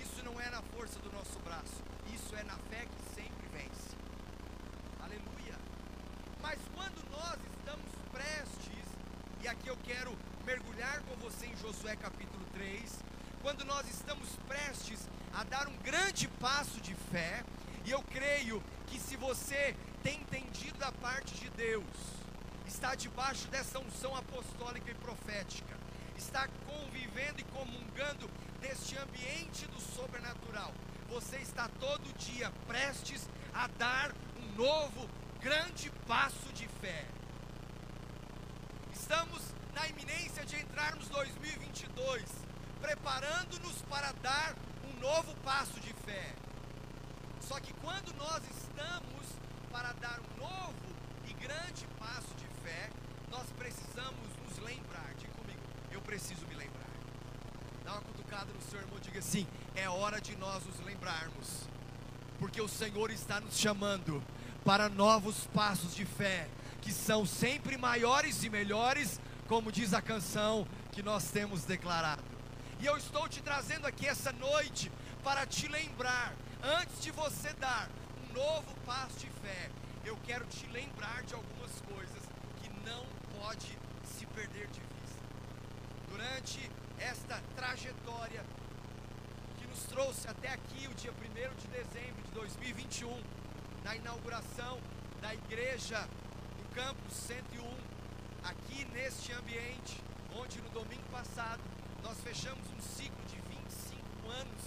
Isso 0.00 0.24
não 0.24 0.40
é 0.40 0.48
na 0.48 0.62
força 0.62 1.00
do 1.00 1.10
nosso 1.10 1.38
braço, 1.40 1.82
isso 2.14 2.36
é 2.36 2.44
na 2.44 2.56
fé 2.70 2.86
que 2.86 3.14
sempre 3.14 3.48
vence. 3.52 3.96
Aleluia. 5.02 5.58
Mas 6.40 6.60
quando 6.72 7.10
nós 7.10 7.38
estamos 7.58 7.92
prestes, 8.12 8.86
e 9.42 9.48
aqui 9.48 9.68
eu 9.68 9.76
quero 9.78 10.16
mergulhar 10.44 11.02
com 11.02 11.16
você 11.16 11.46
em 11.46 11.56
Josué 11.56 11.96
capítulo 11.96 12.15
3, 12.56 13.04
quando 13.42 13.64
nós 13.64 13.86
estamos 13.88 14.28
prestes 14.48 15.06
a 15.34 15.44
dar 15.44 15.68
um 15.68 15.76
grande 15.78 16.26
passo 16.40 16.80
de 16.80 16.94
fé, 16.94 17.44
e 17.84 17.90
eu 17.90 18.02
creio 18.02 18.62
que 18.86 18.98
se 18.98 19.14
você 19.16 19.76
tem 20.02 20.20
entendido 20.20 20.78
da 20.78 20.90
parte 20.90 21.34
de 21.34 21.50
Deus, 21.50 21.84
está 22.66 22.94
debaixo 22.94 23.46
dessa 23.48 23.78
unção 23.78 24.16
apostólica 24.16 24.90
e 24.90 24.94
profética, 24.94 25.76
está 26.16 26.48
convivendo 26.66 27.40
e 27.40 27.44
comungando 27.44 28.28
deste 28.60 28.96
ambiente 28.96 29.66
do 29.66 29.80
sobrenatural, 29.80 30.72
você 31.08 31.36
está 31.36 31.68
todo 31.78 32.18
dia 32.18 32.50
prestes 32.66 33.28
a 33.52 33.68
dar 33.68 34.12
um 34.40 34.56
novo 34.56 35.08
grande 35.40 35.90
passo 36.08 36.52
de 36.54 36.66
fé. 36.80 37.04
Estamos 38.92 39.42
na 39.74 39.86
iminência 39.88 40.44
de 40.44 40.56
entrarmos 40.56 41.06
2022, 41.10 42.45
preparando-nos 42.80 43.82
para 43.82 44.12
dar 44.22 44.54
um 44.84 45.00
novo 45.00 45.34
passo 45.44 45.78
de 45.80 45.92
fé. 45.92 46.34
Só 47.40 47.60
que 47.60 47.72
quando 47.74 48.14
nós 48.16 48.42
estamos 48.50 49.26
para 49.70 49.92
dar 49.94 50.20
um 50.20 50.40
novo 50.40 50.74
e 51.28 51.32
grande 51.34 51.86
passo 51.98 52.34
de 52.36 52.46
fé, 52.62 52.90
nós 53.30 53.46
precisamos 53.56 54.28
nos 54.44 54.58
lembrar. 54.58 55.14
Diga 55.18 55.32
comigo, 55.34 55.60
eu 55.90 56.00
preciso 56.00 56.46
me 56.46 56.54
lembrar. 56.54 56.90
Dá 57.84 57.92
uma 57.92 58.02
cutucada 58.02 58.52
no 58.52 58.60
seu 58.62 58.80
irmão, 58.80 58.98
diga 59.00 59.20
assim: 59.20 59.46
é 59.74 59.88
hora 59.88 60.20
de 60.20 60.36
nós 60.36 60.64
nos 60.64 60.80
lembrarmos, 60.80 61.68
porque 62.38 62.60
o 62.60 62.68
Senhor 62.68 63.10
está 63.10 63.40
nos 63.40 63.58
chamando 63.58 64.22
para 64.64 64.88
novos 64.88 65.46
passos 65.54 65.94
de 65.94 66.04
fé, 66.04 66.48
que 66.82 66.92
são 66.92 67.24
sempre 67.24 67.76
maiores 67.76 68.42
e 68.42 68.50
melhores, 68.50 69.20
como 69.46 69.70
diz 69.70 69.94
a 69.94 70.02
canção 70.02 70.66
que 70.90 71.02
nós 71.02 71.30
temos 71.30 71.64
declarado. 71.64 72.35
E 72.78 72.84
eu 72.84 72.96
estou 72.96 73.26
te 73.26 73.40
trazendo 73.40 73.86
aqui 73.86 74.06
essa 74.06 74.32
noite 74.32 74.92
para 75.24 75.46
te 75.46 75.66
lembrar, 75.66 76.34
antes 76.62 77.02
de 77.02 77.10
você 77.10 77.52
dar 77.54 77.88
um 78.20 78.34
novo 78.34 78.74
passo 78.84 79.18
de 79.18 79.30
fé, 79.30 79.70
eu 80.04 80.16
quero 80.26 80.44
te 80.46 80.66
lembrar 80.66 81.22
de 81.22 81.32
algumas 81.32 81.72
coisas 81.80 82.22
que 82.60 82.68
não 82.84 83.04
pode 83.40 83.78
se 84.04 84.26
perder 84.26 84.66
de 84.66 84.80
vista. 84.80 85.22
Durante 86.10 86.70
esta 86.98 87.42
trajetória 87.56 88.44
que 89.58 89.66
nos 89.66 89.82
trouxe 89.84 90.28
até 90.28 90.48
aqui, 90.52 90.86
o 90.86 90.94
dia 90.94 91.12
1 91.12 91.14
de 91.56 91.68
dezembro 91.68 92.22
de 92.24 92.30
2021, 92.32 93.22
na 93.84 93.96
inauguração 93.96 94.78
da 95.22 95.34
igreja 95.34 96.06
no 96.58 96.64
campus 96.74 97.14
101, 97.14 97.74
aqui 98.44 98.84
neste 98.92 99.32
ambiente, 99.32 99.98
onde 100.36 100.60
no 100.60 100.68
domingo 100.70 101.08
passado 101.10 101.62
nós 102.06 102.20
fechamos 102.20 102.65
um 102.76 102.80
ciclo 102.80 103.24
de 103.24 103.40
25 103.48 104.28
anos 104.28 104.62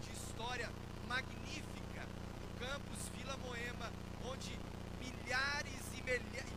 de 0.00 0.12
história 0.12 0.70
magnífica 1.06 2.06
no 2.40 2.66
campus 2.66 3.08
Vila 3.14 3.36
Moema, 3.36 3.92
onde 4.24 4.58
milhares 4.98 5.84
e 5.92 6.02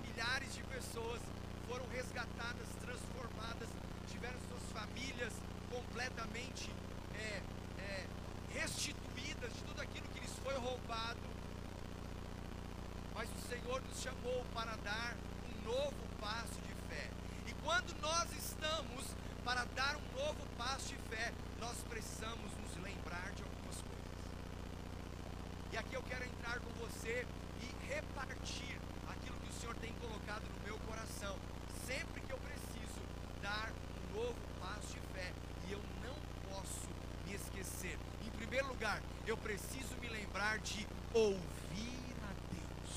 milhares 0.07 0.53
de 0.55 0.63
pessoas 0.63 1.21
foram 1.67 1.85
resgatadas, 1.89 2.67
transformadas, 2.79 3.67
tiveram 4.07 4.39
suas 4.47 4.63
famílias 4.71 5.33
completamente 5.69 6.71
é, 7.15 7.41
é, 7.79 8.07
restituídas 8.53 9.53
de 9.53 9.63
tudo 9.63 9.81
aquilo 9.81 10.07
que 10.07 10.19
lhes 10.21 10.39
foi 10.41 10.55
roubado. 10.55 11.19
Mas 13.13 13.29
o 13.29 13.49
Senhor 13.49 13.81
nos 13.81 14.01
chamou 14.01 14.45
para 14.53 14.75
dar 14.77 15.17
um 15.49 15.65
novo 15.65 16.07
passo 16.21 16.61
de 16.61 16.73
fé. 16.87 17.09
E 17.45 17.53
quando 17.61 17.93
nós 18.01 18.31
estamos 18.31 19.13
para 19.43 19.65
dar 19.75 19.97
um 19.97 20.17
novo 20.17 20.45
passo 20.57 20.87
de 20.87 20.95
fé, 21.09 21.33
nós 21.59 21.77
precisamos 21.89 22.51
nos 22.57 22.77
lembrar 22.81 23.31
de 23.33 23.43
algumas 23.43 23.75
coisas. 23.75 24.23
E 25.71 25.77
aqui 25.77 25.93
eu 25.95 26.03
quero 26.03 26.23
entrar 26.23 26.59
com 26.59 26.69
você 26.79 27.27
e 27.61 27.93
repartir 27.93 28.79
aquilo 29.09 29.37
que 29.39 29.49
o 29.49 29.53
Senhor 29.53 29.75
tem 29.75 29.91
colocado 29.93 30.43
no 30.43 30.63
meu 30.63 30.77
coração. 30.87 31.37
Sempre 31.85 32.21
que 32.21 32.31
eu 32.31 32.37
preciso 32.37 33.01
dar 33.41 33.71
um 33.71 34.15
novo 34.15 34.39
passo 34.61 34.93
de 34.93 34.99
fé, 35.13 35.33
e 35.67 35.73
eu 35.73 35.81
não 36.01 36.15
posso 36.49 36.87
me 37.25 37.33
esquecer. 37.33 37.97
Em 38.25 38.29
primeiro 38.31 38.67
lugar, 38.67 39.01
eu 39.25 39.37
preciso 39.37 39.95
me 40.01 40.07
lembrar 40.09 40.59
de 40.59 40.85
ouvir 41.13 42.15
a 42.21 42.33
Deus. 42.53 42.91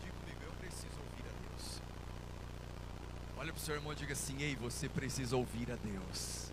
Diga 0.00 0.12
comigo, 0.12 0.40
eu 0.44 0.52
preciso 0.52 0.98
ouvir 1.00 1.24
a 1.28 1.48
Deus. 1.48 1.80
Olha 3.36 3.52
para 3.52 3.60
o 3.60 3.64
seu 3.64 3.74
irmão 3.74 3.92
e 3.92 3.96
diga 3.96 4.12
assim: 4.12 4.40
Ei, 4.40 4.54
você 4.54 4.88
precisa 4.88 5.36
ouvir 5.36 5.70
a 5.72 5.76
Deus. 5.76 6.52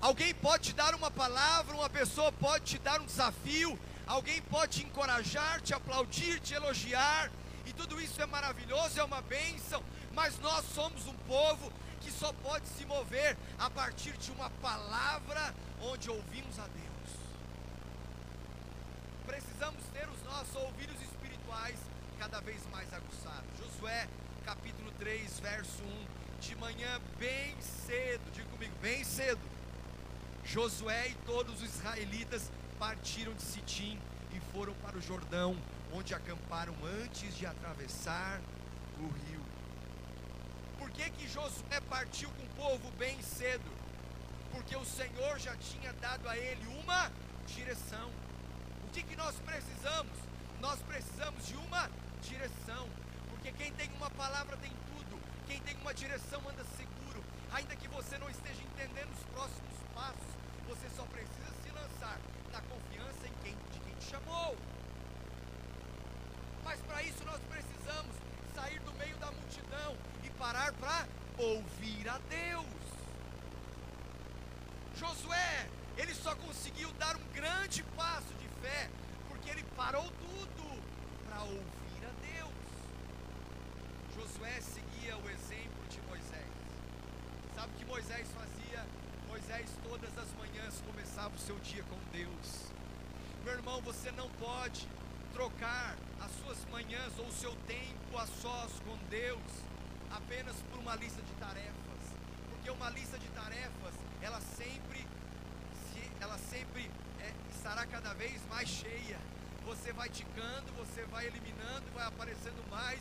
Alguém 0.00 0.34
pode 0.34 0.64
te 0.64 0.74
dar 0.74 0.94
uma 0.94 1.10
palavra, 1.10 1.74
uma 1.74 1.90
pessoa 1.90 2.30
pode 2.30 2.64
te 2.64 2.78
dar 2.78 3.00
um 3.00 3.06
desafio, 3.06 3.78
alguém 4.06 4.40
pode 4.42 4.80
te 4.80 4.86
encorajar, 4.86 5.62
te 5.62 5.72
aplaudir, 5.72 6.38
te 6.40 6.52
elogiar, 6.52 7.32
e 7.64 7.72
tudo 7.72 7.98
isso 8.00 8.20
é 8.20 8.26
maravilhoso, 8.26 9.00
é 9.00 9.04
uma 9.04 9.22
bênção, 9.22 9.82
mas 10.12 10.38
nós 10.40 10.64
somos 10.74 11.06
um 11.06 11.14
povo 11.26 11.72
que 12.04 12.12
só 12.12 12.32
pode 12.34 12.66
se 12.68 12.84
mover 12.84 13.36
a 13.58 13.70
partir 13.70 14.12
de 14.18 14.30
uma 14.32 14.50
palavra 14.50 15.54
onde 15.80 16.10
ouvimos 16.10 16.58
a 16.58 16.66
Deus. 16.66 16.84
Precisamos 19.26 19.82
ter 19.94 20.06
os 20.08 20.22
nossos 20.22 20.54
ouvidos 20.54 21.00
espirituais 21.00 21.78
cada 22.18 22.40
vez 22.40 22.60
mais 22.70 22.92
aguçados. 22.92 23.48
Josué, 23.58 24.06
capítulo 24.44 24.92
3, 24.98 25.40
verso 25.40 25.82
1. 25.82 26.40
De 26.40 26.54
manhã, 26.56 27.00
bem 27.18 27.56
cedo, 27.62 28.30
diga 28.32 28.46
comigo, 28.50 28.74
bem 28.82 29.02
cedo. 29.02 29.40
Josué 30.44 31.08
e 31.08 31.14
todos 31.24 31.62
os 31.62 31.74
israelitas 31.76 32.50
partiram 32.78 33.32
de 33.32 33.42
Sitim 33.42 33.98
e 34.34 34.40
foram 34.52 34.74
para 34.74 34.98
o 34.98 35.00
Jordão, 35.00 35.56
onde 35.90 36.12
acamparam 36.12 36.74
antes 37.02 37.34
de 37.34 37.46
atravessar 37.46 38.42
o 39.00 39.06
rio. 39.06 39.43
Que, 40.94 41.10
que 41.10 41.28
Josué 41.28 41.80
partiu 41.90 42.30
com 42.30 42.44
o 42.44 42.48
povo 42.50 42.90
bem 42.92 43.20
cedo? 43.20 43.70
Porque 44.52 44.76
o 44.76 44.84
Senhor 44.84 45.38
já 45.40 45.56
tinha 45.56 45.92
dado 45.94 46.28
a 46.28 46.38
ele 46.38 46.64
uma 46.82 47.10
direção. 47.46 48.08
O 48.86 48.90
que, 48.92 49.02
que 49.02 49.16
nós 49.16 49.34
precisamos? 49.40 50.16
Nós 50.60 50.78
precisamos 50.82 51.44
de 51.46 51.56
uma 51.56 51.90
direção. 52.22 52.88
Porque 53.28 53.50
quem 53.52 53.72
tem 53.72 53.90
uma 53.96 54.08
palavra 54.10 54.56
tem 54.58 54.70
tudo. 54.70 55.20
Quem 55.48 55.60
tem 55.62 55.76
uma 55.78 55.92
direção 55.92 56.40
anda 56.48 56.64
seguro. 56.76 57.24
Ainda 57.52 57.74
que 57.74 57.88
você 57.88 58.16
não 58.16 58.30
esteja 58.30 58.62
entendendo 58.62 59.12
os 59.12 59.24
próximos 59.34 59.74
passos, 59.94 60.30
você 60.68 60.88
só 60.96 61.02
precisa 61.06 61.50
se 61.62 61.70
lançar 61.70 62.18
na 62.52 62.60
confiança 62.62 63.26
em 63.26 63.34
quem, 63.42 63.56
de 63.72 63.80
quem 63.80 63.94
te 63.96 64.04
chamou. 64.04 64.56
Mas 66.62 66.80
para 66.82 67.02
isso 67.02 67.24
nós 67.24 67.40
precisamos 67.50 68.14
sair 68.54 68.78
do 68.80 68.92
meio 68.94 69.16
da 69.18 69.30
multidão 69.32 69.96
parar 70.44 70.74
para 70.74 71.08
ouvir 71.38 72.06
a 72.06 72.18
Deus. 72.28 72.66
Josué, 74.94 75.70
ele 75.96 76.14
só 76.14 76.36
conseguiu 76.36 76.92
dar 76.98 77.16
um 77.16 77.26
grande 77.32 77.82
passo 77.96 78.34
de 78.34 78.46
fé 78.60 78.90
porque 79.26 79.48
ele 79.48 79.64
parou 79.74 80.04
tudo 80.04 80.82
para 81.26 81.44
ouvir 81.44 82.02
a 82.04 82.12
Deus. 82.20 82.52
Josué 84.14 84.60
seguia 84.60 85.16
o 85.16 85.30
exemplo 85.30 85.82
de 85.88 85.98
Moisés. 86.02 86.52
Sabe 87.54 87.72
o 87.72 87.78
que 87.78 87.84
Moisés 87.86 88.28
fazia? 88.36 88.84
Moisés 89.26 89.70
todas 89.82 90.10
as 90.18 90.30
manhãs 90.34 90.74
começava 90.86 91.34
o 91.34 91.38
seu 91.38 91.58
dia 91.60 91.84
com 91.84 91.98
Deus. 92.12 92.70
Meu 93.44 93.54
irmão, 93.54 93.80
você 93.80 94.10
não 94.10 94.28
pode 94.32 94.86
trocar 95.32 95.96
as 96.20 96.30
suas 96.32 96.58
manhãs 96.70 97.18
ou 97.18 97.28
o 97.28 97.32
seu 97.32 97.54
tempo 97.66 98.18
a 98.18 98.26
sós 98.26 98.72
com 98.84 98.94
Deus 99.08 99.64
apenas 100.16 100.56
por 100.70 100.78
uma 100.78 100.94
lista 100.96 101.20
de 101.22 101.32
tarefas, 101.34 102.02
porque 102.50 102.70
uma 102.70 102.90
lista 102.90 103.18
de 103.18 103.28
tarefas 103.28 103.94
ela 104.22 104.40
sempre 104.56 105.06
se, 105.90 106.10
ela 106.20 106.38
sempre 106.38 106.90
é, 107.20 107.32
estará 107.54 107.84
cada 107.86 108.14
vez 108.14 108.40
mais 108.48 108.68
cheia. 108.68 109.18
Você 109.64 109.92
vai 109.92 110.08
ticando, 110.08 110.72
você 110.76 111.02
vai 111.06 111.26
eliminando, 111.26 111.84
vai 111.94 112.06
aparecendo 112.06 112.62
mais 112.70 113.00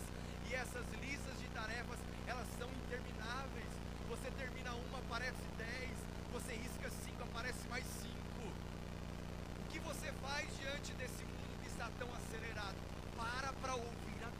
e 0.49 0.55
essas 0.55 0.85
listas 1.01 1.39
de 1.39 1.47
tarefas 1.49 1.99
elas 2.25 2.47
são 2.57 2.69
intermináveis. 2.69 3.71
Você 4.09 4.31
termina 4.31 4.73
uma, 4.73 4.99
aparece 4.99 5.43
dez, 5.57 5.97
você 6.31 6.53
risca 6.53 6.89
cinco, 7.03 7.23
aparece 7.23 7.67
mais 7.69 7.85
cinco. 8.01 8.43
O 9.61 9.71
que 9.71 9.79
você 9.79 10.11
faz 10.21 10.47
diante 10.57 10.93
desse 10.93 11.23
mundo 11.23 11.61
que 11.61 11.67
está 11.67 11.89
tão 11.99 12.09
acelerado? 12.13 12.77
Para 13.17 13.53
para 13.53 13.75
ouvir 13.75 14.23
a 14.23 14.31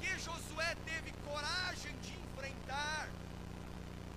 Porque 0.00 0.18
Josué 0.18 0.74
teve 0.86 1.12
coragem 1.28 1.94
de 1.98 2.12
enfrentar 2.18 3.06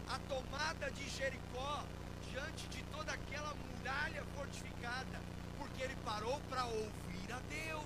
a 0.07 0.17
tomada 0.29 0.89
de 0.91 1.09
Jericó 1.09 1.83
diante 2.31 2.69
de 2.69 2.81
toda 2.83 3.11
aquela 3.11 3.53
muralha 3.53 4.23
fortificada, 4.33 5.19
porque 5.57 5.83
ele 5.83 5.97
parou 6.05 6.39
para 6.49 6.63
ouvir 6.63 7.33
a 7.33 7.39
Deus. 7.49 7.83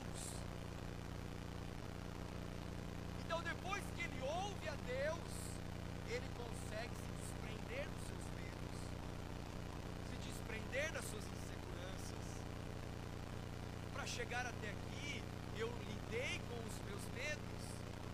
Então, 3.26 3.42
depois 3.42 3.84
que 3.96 4.04
ele 4.04 4.22
ouve 4.22 4.70
a 4.70 4.76
Deus, 4.86 5.34
ele 6.08 6.30
consegue 6.38 6.94
se 6.94 7.10
desprender 7.18 7.88
dos 7.90 8.08
seus 8.10 8.26
medos, 8.38 8.78
se 10.08 10.30
desprender 10.30 10.92
das 10.92 11.06
suas 11.06 11.24
inseguranças. 11.24 12.26
Para 13.92 14.06
chegar 14.06 14.46
até 14.46 14.70
aqui, 14.70 15.24
eu 15.58 15.74
lidei 15.90 16.40
com 16.48 16.60
os 16.60 16.78
meus 16.86 17.02
medos, 17.16 17.48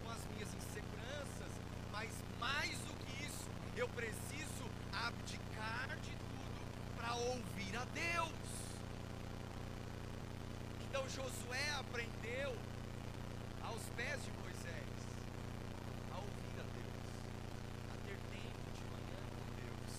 com 0.04 0.10
as 0.10 0.26
minhas 0.34 0.54
inseguranças, 0.54 1.52
mas 1.92 2.12
mais 2.40 2.78
do 2.80 2.94
que 3.06 3.26
isso, 3.26 3.46
eu 3.76 3.88
preciso 3.90 4.66
abdicar 4.92 5.96
de 6.02 6.12
tudo 6.12 6.96
para 6.98 7.14
ouvir 7.16 7.76
a 7.76 7.86
Deus. 7.94 8.34
Então 10.82 11.08
Josué 11.10 11.70
aprendeu 11.80 12.56
aos 13.64 13.82
pés 13.96 14.24
de 14.24 14.32
Moisés 14.44 14.94
a 16.12 16.18
ouvir 16.18 16.58
a 16.60 16.68
Deus, 16.76 17.06
a 17.94 17.96
ter 18.06 18.18
tempo 18.30 18.68
de 18.76 18.84
manhã 18.92 19.22
com 19.36 19.46
Deus, 19.56 19.94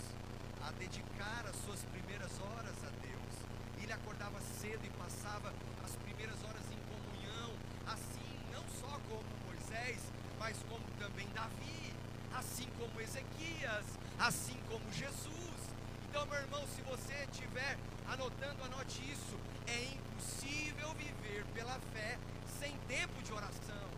a 0.67 0.71
dedicar 0.71 1.45
as 1.47 1.55
suas 1.65 1.81
primeiras 1.85 2.31
horas 2.41 2.77
a 2.83 2.91
Deus. 3.01 3.33
Ele 3.81 3.91
acordava 3.91 4.39
cedo 4.61 4.85
e 4.85 4.89
passava 4.91 5.51
as 5.83 5.95
primeiras 5.97 6.41
horas 6.43 6.63
em 6.71 6.79
comunhão, 6.93 7.51
assim 7.87 8.39
não 8.53 8.63
só 8.79 8.99
como 9.09 9.23
Moisés, 9.45 9.99
mas 10.45 10.57
como 10.69 10.85
também 10.99 11.27
Davi, 11.33 11.91
assim 12.37 12.67
como 12.77 13.01
Ezequias, 13.01 13.85
assim 14.19 14.55
como 14.69 14.91
Jesus. 14.93 15.59
Então, 16.07 16.23
meu 16.27 16.37
irmão, 16.37 16.63
se 16.67 16.83
você 16.83 17.15
estiver 17.31 17.75
anotando, 18.07 18.63
anote 18.63 19.01
isso. 19.11 19.39
É 19.65 19.85
impossível 19.85 20.93
viver 20.93 21.43
pela 21.55 21.79
fé 21.91 22.19
sem 22.59 22.77
tempo 22.87 23.23
de 23.23 23.33
oração. 23.33 23.89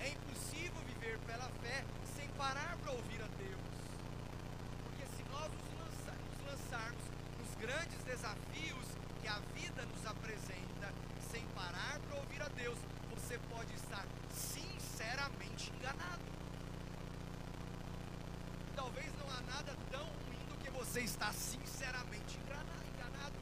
É 0.00 0.10
impossível 0.10 0.82
viver 0.82 1.18
pela 1.20 1.48
fé 1.62 1.82
sem 2.14 2.28
parar 2.36 2.76
para 2.82 2.92
ouvir 2.92 3.22
a 3.22 3.28
Deus. 3.38 3.72
Porque 4.84 5.06
se 5.16 5.22
nós 5.32 5.50
nos, 5.50 5.70
lança, 5.80 6.12
nos 6.28 6.46
lançarmos 6.52 7.04
nos 7.40 7.54
grandes 7.56 8.04
desafios 8.04 8.86
que 9.22 9.28
a 9.28 9.38
vida 9.56 9.82
nos 9.86 10.04
apresenta, 10.04 10.92
sem 11.32 11.42
parar 11.56 11.98
para 12.00 12.18
ouvir 12.18 12.42
a 12.42 12.48
Deus, 12.48 12.78
você 13.14 13.38
pode 13.50 13.74
estar 13.74 14.04
sinceramente 14.30 15.72
enganado. 15.76 16.22
Talvez 18.74 19.06
não 19.18 19.26
há 19.36 19.40
nada 19.42 19.76
tão 19.90 20.04
ruim 20.04 20.44
do 20.48 20.56
que 20.62 20.70
você 20.98 21.04
estar 21.04 21.32
sinceramente 21.32 22.38
enganado. 22.38 23.34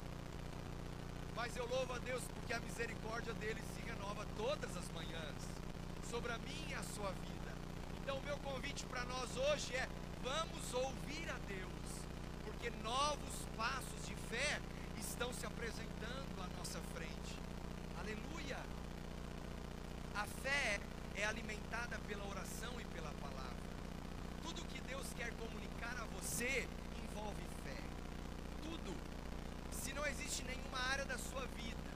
Mas 1.35 1.57
eu 1.57 1.67
louvo 1.67 1.95
a 1.95 1.99
Deus 1.99 2.23
porque 2.35 2.53
a 2.53 2.61
misericórdia 2.61 3.33
dele 3.35 3.63
se 3.75 3.81
renova 3.81 4.27
todas 4.37 4.77
as 4.77 4.89
manhãs 4.91 5.43
sobre 6.11 6.33
a 6.33 6.39
minha 6.39 6.71
e 6.71 6.75
a 6.75 6.83
sua 6.83 7.11
vida. 7.13 7.53
Então, 8.03 8.19
o 8.19 8.23
meu 8.23 8.37
convite 8.39 8.85
para 8.87 9.05
nós 9.05 9.35
hoje 9.37 9.75
é: 9.75 9.89
vamos 10.23 10.75
ouvir 10.75 11.31
a 11.31 11.39
Deus, 11.47 12.05
porque 12.45 12.71
novos 12.83 13.47
passos 13.57 14.07
de 14.07 14.15
fé 14.29 14.61
estão 14.99 15.33
se 15.33 15.47
apresentando 15.47 16.43
à 16.43 16.59
nossa 16.59 16.81
frente. 16.95 17.41
Aleluia! 17.99 18.59
A 20.15 20.27
fé 20.43 20.81
é 21.15 21.25
alimentada 21.25 21.99
pela 22.07 22.27
oração 22.29 22.79
e 22.81 22.85
pela 22.87 23.13
palavra. 23.13 23.57
Tudo 24.43 24.65
que 24.67 24.81
Deus 24.83 25.07
quer 25.17 25.33
comunicar 25.35 25.97
a 25.99 26.05
você 26.21 26.69
envolve 27.17 27.47
fé. 27.65 27.81
Tudo. 28.63 28.95
Se 29.73 29.93
não 29.93 30.07
existe 30.07 30.45
nenhuma 30.45 30.79
área 30.93 31.05
da 31.05 31.19
sua 31.19 31.47
vida, 31.47 31.91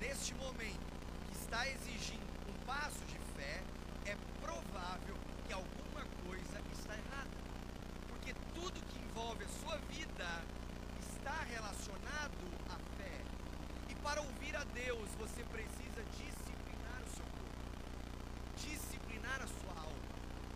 neste 0.00 0.34
momento, 0.34 0.86
que 1.28 1.36
está 1.36 1.68
exigindo 1.68 2.32
um 2.48 2.66
passo 2.66 3.04
de 3.06 3.18
fé, 3.36 3.62
é 4.06 4.16
provável 4.40 5.16
que 5.46 5.52
alguma 5.52 6.04
coisa 6.24 6.58
está 6.72 6.94
errada. 6.94 7.36
Porque 8.08 8.34
tudo 8.54 8.80
que 8.88 8.98
envolve 8.98 9.44
a 9.44 9.48
sua 9.48 9.76
vida 9.94 10.28
está 11.00 11.42
relacionado 11.42 12.38
à 12.70 12.76
fé. 12.96 13.20
E 13.90 13.94
para 13.96 14.22
ouvir 14.22 14.51
a 14.62 14.64
Deus, 14.74 15.08
você 15.18 15.42
precisa 15.50 16.04
disciplinar 16.14 17.02
o 17.02 17.10
seu 17.10 17.26
corpo, 17.34 17.66
disciplinar 18.54 19.42
a 19.42 19.46
sua 19.48 19.74
alma, 19.74 20.06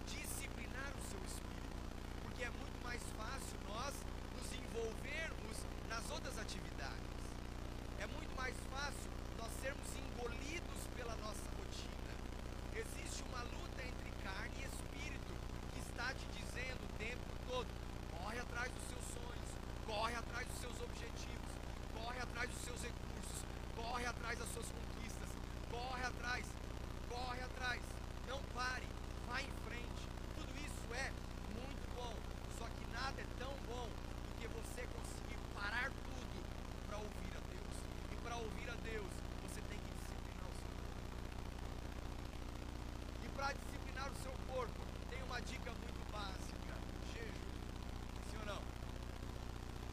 disciplinar 0.07 0.93
o 0.95 1.03
seu 1.11 1.19
espírito. 1.27 1.75
Porque 2.23 2.45
é 2.45 2.51
muito 2.51 2.79
mais 2.85 3.03
fácil 3.19 3.59
nós 3.67 3.95
nos 4.37 4.47
envolvermos 4.55 5.57
nas 5.89 6.09
outras 6.09 6.39
atividades. 6.39 7.03
É 7.99 8.07
muito 8.07 8.31
mais 8.37 8.55
fácil 8.71 9.11
nós 9.39 9.51
sermos 9.61 9.89
engolidos 9.99 10.81
pela 10.95 11.17
nossa 11.17 11.51
rotina. 11.59 12.15
Existe 12.79 13.25
uma 13.25 13.43
luta 13.43 13.83
entre 13.83 14.11
carne 14.23 14.55
e 14.63 14.71
espírito 14.71 15.35
que 15.75 15.81
está 15.81 16.15
te 16.15 16.27
dizendo 16.31 16.79
o 16.87 16.93
tempo 16.97 17.27
todo: 17.49 17.71
corre 18.15 18.39
atrás 18.39 18.71
dos 18.71 18.87
seus 18.87 19.05
sonhos, 19.19 19.51
corre 19.85 20.15
atrás 20.15 20.47
dos 20.47 20.61
seus 20.61 20.81
objetivos, 20.81 21.51
corre 21.93 22.21
atrás 22.21 22.49
dos 22.51 22.63
seus 22.63 22.83
recursos, 22.83 23.07
corre 23.77 24.07
atrás 24.07 24.39
das 24.39 24.49
suas 24.53 24.67
conquistas, 24.67 25.29
corre 25.71 26.05
atrás, 26.05 26.45
corre 27.09 27.43
atrás, 27.43 27.83
não 28.27 28.41
pare, 28.55 28.87
vá 29.27 29.41
em 29.41 29.51
frente. 29.65 30.03
Tudo 30.35 30.53
isso 30.59 30.95
é 30.95 31.13
muito 31.55 31.95
bom, 31.95 32.15
só 32.59 32.65
que 32.65 32.87
nada 32.93 33.21
é 33.21 33.27
tão 33.39 33.53
bom 33.69 33.87
do 33.87 34.41
que 34.41 34.49
você 34.49 34.87
conseguir 34.97 35.39
parar 35.55 35.91
tudo 35.91 36.45
para 36.89 36.97
ouvir 36.99 37.33
a 37.37 37.41
Deus. 37.53 37.77
E 38.13 38.17
para 38.17 38.37
ouvir 38.37 38.71
a 38.71 38.77
Deus, 38.83 39.13
você 39.45 39.61
tem 39.69 39.79
que 39.79 39.93
disciplinar 40.01 40.49
o 40.49 40.57
seu 40.57 40.69
corpo. 40.81 41.05
E 43.25 43.29
para 43.37 43.53
disciplinar 43.53 44.11
o 44.11 44.17
seu 44.23 44.33
corpo, 44.49 44.81
tem 45.11 45.23
uma 45.37 45.43
dica 45.43 45.71
muito 45.71 46.11
básica: 46.11 46.75
jejum. 47.13 47.51
Sim 48.31 48.39
ou 48.41 48.47
não? 48.47 48.63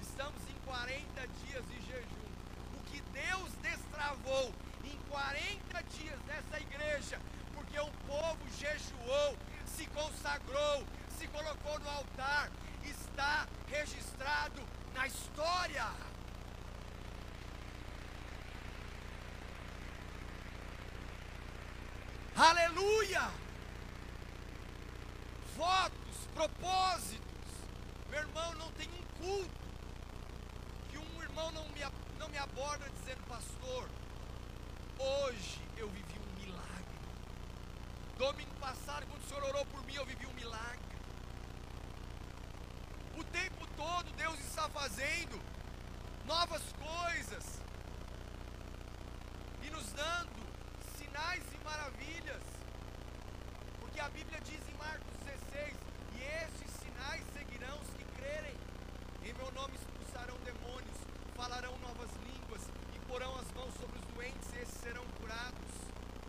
Estamos 0.02 0.42
em 0.50 0.58
40 0.66 1.28
dias 1.28 1.66
de 1.68 1.82
jejum. 1.82 2.30
O 2.78 2.84
que 2.86 3.02
Deus 3.12 3.52
destravou 3.62 4.54
em 4.86 4.98
40 5.10 5.84
dias 5.84 6.20
nessa 6.28 6.62
igreja, 6.62 7.20
porque 7.54 7.78
o 7.78 7.92
povo 8.08 8.40
jejuou, 8.58 9.38
se 9.66 9.86
consagrou, 9.88 10.86
se 11.10 11.28
colocou 11.28 11.78
no 11.80 11.90
altar, 11.90 12.50
está 12.82 13.46
registrado 13.68 14.62
na 14.94 15.08
história. 15.08 15.88
Aleluia! 22.34 23.44
Votos, 25.56 26.18
propósitos. 26.34 27.22
Meu 28.10 28.20
irmão, 28.20 28.54
não 28.56 28.72
tem 28.74 28.88
um 28.90 29.04
culto 29.24 29.64
que 30.90 30.98
um 30.98 31.24
irmão 31.24 31.52
não 31.52 31.68
me, 31.70 31.82
não 32.20 32.30
me 32.30 32.38
aborda 32.38 32.90
dizendo, 32.90 33.22
pastor, 33.28 33.90
hoje 35.00 35.60
eu 35.78 35.90
vivi 35.90 36.20
um 36.20 36.42
milagre. 36.42 36.98
Domingo 38.18 38.54
passado, 38.60 39.06
quando 39.08 39.24
o 39.24 39.28
senhor 39.28 39.44
orou 39.44 39.66
por 39.66 39.84
mim, 39.86 39.96
eu 39.96 40.06
vivi 40.06 40.26
um 40.26 40.34
milagre. 40.34 40.80
O 43.18 43.24
tempo 43.24 43.68
todo 43.78 44.12
Deus 44.16 44.40
está 44.40 44.70
fazendo 44.70 45.42
novas 46.26 46.62
coisas. 46.74 47.62
e 49.62 49.70
nos 49.70 49.92
dando 49.94 50.44
sinais 50.98 51.44
e 51.54 51.64
maravilhas. 51.64 52.42
Porque 53.80 54.00
a 54.00 54.10
Bíblia 54.10 54.40
diz 54.42 54.60
em 54.68 54.78
Marcos 54.78 55.08
16: 55.20 55.23
estes 56.24 56.72
sinais 56.82 57.24
seguirão 57.34 57.78
os 57.82 57.90
que 57.90 58.06
crerem. 58.16 58.56
Em 59.24 59.34
meu 59.34 59.52
nome 59.52 59.76
expulsarão 59.76 60.38
demônios, 60.40 60.98
falarão 61.36 61.78
novas 61.80 62.10
línguas, 62.26 62.62
e 62.96 63.00
porão 63.08 63.36
as 63.38 63.52
mãos 63.54 63.74
sobre 63.76 64.00
os 64.00 64.06
doentes, 64.14 64.54
e 64.54 64.62
esses 64.62 64.82
serão 64.82 65.06
curados. 65.20 65.72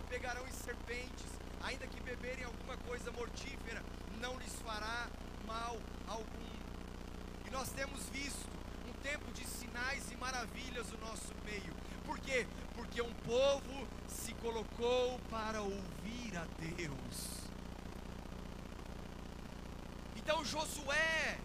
Pegarão 0.09 0.47
em 0.47 0.53
serpentes, 0.53 1.31
ainda 1.63 1.87
que 1.87 2.01
beberem 2.01 2.45
alguma 2.45 2.77
coisa 2.79 3.11
mortífera, 3.13 3.83
não 4.21 4.39
lhes 4.39 4.55
fará 4.65 5.09
mal 5.47 5.79
algum. 6.07 6.55
E 7.47 7.51
nós 7.51 7.71
temos 7.71 8.09
visto 8.11 8.49
um 8.89 8.93
tempo 9.03 9.31
de 9.33 9.45
sinais 9.45 10.11
e 10.11 10.17
maravilhas 10.17 10.91
no 10.91 10.99
nosso 10.99 11.35
meio. 11.45 11.75
Por 12.05 12.19
quê? 12.19 12.47
Porque 12.75 13.01
um 13.01 13.13
povo 13.27 13.89
se 14.09 14.33
colocou 14.35 15.19
para 15.31 15.63
ouvir 15.63 16.37
a 16.37 16.47
Deus. 16.59 17.44
Então 20.25 20.43
Josué, 20.43 21.39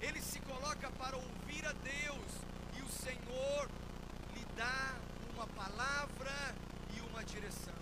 ele 0.00 0.22
se 0.22 0.38
coloca 0.38 0.88
para 0.92 1.16
ouvir 1.16 1.66
a 1.66 1.72
Deus, 1.72 2.30
e 2.78 2.80
o 2.80 2.88
Senhor 2.88 3.68
lhe 4.32 4.46
dá 4.56 4.94
uma 5.34 5.48
palavra 5.48 6.54
e 6.96 7.00
uma 7.10 7.24
direção. 7.24 7.74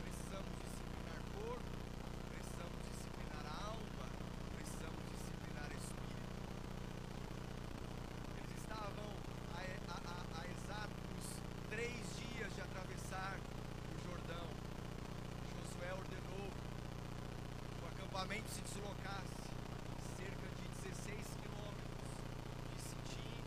Precisamos 0.00 0.56
disciplinar 0.64 1.20
corpo, 1.36 1.76
precisamos 2.32 2.80
disciplinar 2.88 3.44
alma, 3.68 4.06
precisamos 4.56 5.04
disciplinar 5.12 5.68
espírito. 5.76 6.40
Eles 8.40 8.62
estavam 8.62 9.12
a, 9.52 9.60
a, 9.92 9.98
a, 10.08 10.40
a 10.40 10.42
exatos 10.48 11.24
três 11.68 12.00
dias 12.16 12.54
de 12.54 12.62
atravessar 12.62 13.36
o 13.92 14.08
Jordão. 14.08 14.48
Josué 15.60 15.92
ordenou 15.92 16.48
acampamento 18.24 18.48
se 18.48 18.60
deslocasse 18.62 19.44
cerca 20.16 20.48
de 20.56 20.68
16 20.88 21.26
quilômetros 21.42 22.08
de 22.72 22.80
Sitim 22.80 23.40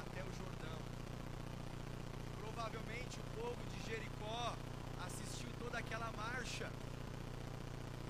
até 0.00 0.22
o 0.22 0.32
Jordão. 0.32 0.78
Provavelmente 2.40 3.20
o 3.20 3.40
povo 3.40 3.56
de 3.70 3.88
Jericó 3.88 4.56
assistiu 5.06 5.48
toda 5.60 5.78
aquela 5.78 6.10
marcha. 6.12 6.68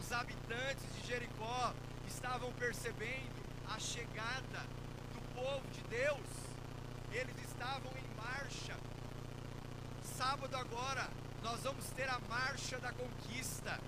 Os 0.00 0.10
habitantes 0.10 0.86
de 0.96 1.06
Jericó 1.06 1.74
estavam 2.06 2.50
percebendo 2.52 3.42
a 3.68 3.78
chegada 3.78 4.64
do 5.12 5.20
povo 5.34 5.68
de 5.68 5.82
Deus. 5.82 6.28
Eles 7.12 7.36
estavam 7.46 7.92
em 7.92 8.16
marcha. 8.16 8.74
Sábado 10.16 10.56
agora 10.56 11.08
nós 11.42 11.60
vamos 11.62 11.84
ter 11.90 12.08
a 12.08 12.18
marcha 12.20 12.78
da 12.78 12.90
conquista. 12.92 13.78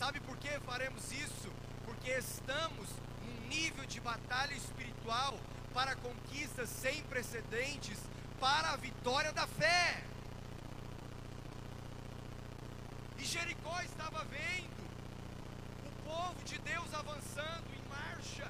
Sabe 0.00 0.18
por 0.20 0.34
que 0.38 0.48
faremos 0.60 1.12
isso? 1.12 1.52
Porque 1.84 2.10
estamos 2.12 2.88
num 3.22 3.48
nível 3.48 3.84
de 3.84 4.00
batalha 4.00 4.54
espiritual 4.54 5.38
para 5.74 5.94
conquistas 5.96 6.70
sem 6.70 7.02
precedentes 7.02 7.98
para 8.40 8.70
a 8.70 8.76
vitória 8.76 9.30
da 9.30 9.46
fé. 9.46 10.02
E 13.18 13.24
Jericó 13.26 13.78
estava 13.82 14.24
vendo 14.24 14.82
o 15.86 16.02
povo 16.08 16.42
de 16.44 16.58
Deus 16.60 16.94
avançando 16.94 17.68
em 17.74 17.88
marcha, 17.90 18.48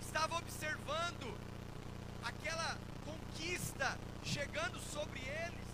estava 0.00 0.38
observando 0.38 1.38
aquela 2.24 2.78
conquista 3.04 3.98
chegando 4.24 4.80
sobre 4.80 5.20
eles. 5.20 5.68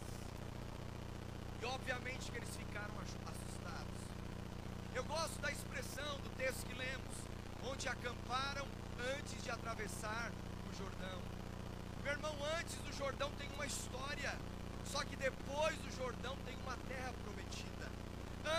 E 1.62 1.64
obviamente 1.66 2.32
que 2.32 2.38
eles 2.38 2.56
ficaram 2.56 2.94
assustados. 2.98 3.42
Eu 4.94 5.04
gosto 5.04 5.40
da 5.40 5.50
expressão 5.50 6.18
do 6.20 6.28
texto 6.36 6.66
que 6.66 6.74
lemos, 6.74 7.16
onde 7.82 7.88
acamparam 7.88 8.64
antes 9.18 9.42
de 9.42 9.50
atravessar 9.50 10.30
o 10.70 10.76
Jordão. 10.78 11.20
Meu 12.04 12.12
irmão, 12.12 12.32
antes 12.56 12.76
do 12.76 12.96
Jordão 12.96 13.28
tem 13.32 13.48
uma 13.54 13.66
história, 13.66 14.38
só 14.84 15.02
que 15.04 15.16
depois 15.16 15.76
do 15.78 15.90
Jordão 15.96 16.36
tem 16.46 16.54
uma 16.62 16.76
terra 16.86 17.12
prometida. 17.24 17.90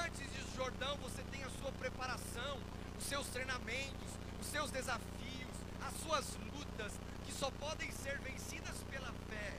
Antes 0.04 0.28
do 0.28 0.56
Jordão 0.58 0.98
você 0.98 1.24
tem 1.32 1.42
a 1.42 1.50
sua 1.52 1.72
preparação, 1.72 2.60
os 2.98 3.06
seus 3.06 3.28
treinamentos, 3.28 4.12
os 4.42 4.48
seus 4.48 4.70
desafios, 4.72 5.56
as 5.88 5.94
suas 6.02 6.26
lutas, 6.54 6.92
que 7.26 7.32
só 7.32 7.50
podem 7.52 7.90
ser 7.92 8.20
vencidas 8.20 8.76
pela 8.92 9.14
fé. 9.30 9.54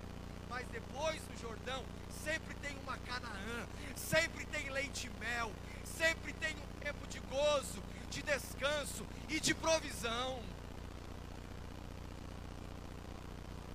Mas 0.50 0.68
depois 0.68 1.22
do 1.22 1.40
Jordão 1.40 1.82
sempre 2.22 2.54
tem 2.56 2.76
uma 2.80 2.98
Canaã, 2.98 3.66
sempre 3.96 4.44
tem 4.44 4.68
leite 4.68 5.06
e 5.06 5.20
mel, 5.20 5.50
sempre 5.86 6.34
tem 6.34 6.54
um 6.54 6.80
tempo 6.80 7.06
de 7.06 7.18
gozo, 7.20 7.82
de 8.10 8.22
descanso 8.22 9.06
e 9.28 9.40
de 9.40 9.54
provisão. 9.54 10.42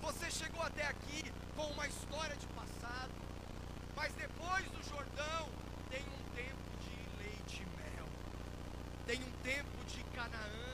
Você 0.01 0.31
chegou 0.31 0.61
até 0.63 0.85
aqui 0.85 1.31
com 1.55 1.65
uma 1.67 1.87
história 1.87 2.35
de 2.35 2.47
passado, 2.47 3.11
mas 3.95 4.13
depois 4.13 4.65
do 4.71 4.83
Jordão 4.89 5.49
tem 5.89 6.01
um 6.01 6.35
tempo 6.35 6.69
de 6.83 7.23
leite 7.23 7.63
e 7.63 7.65
mel, 7.77 8.07
tem 9.05 9.21
um 9.21 9.31
tempo 9.43 9.85
de 9.85 10.03
Canaã. 10.15 10.69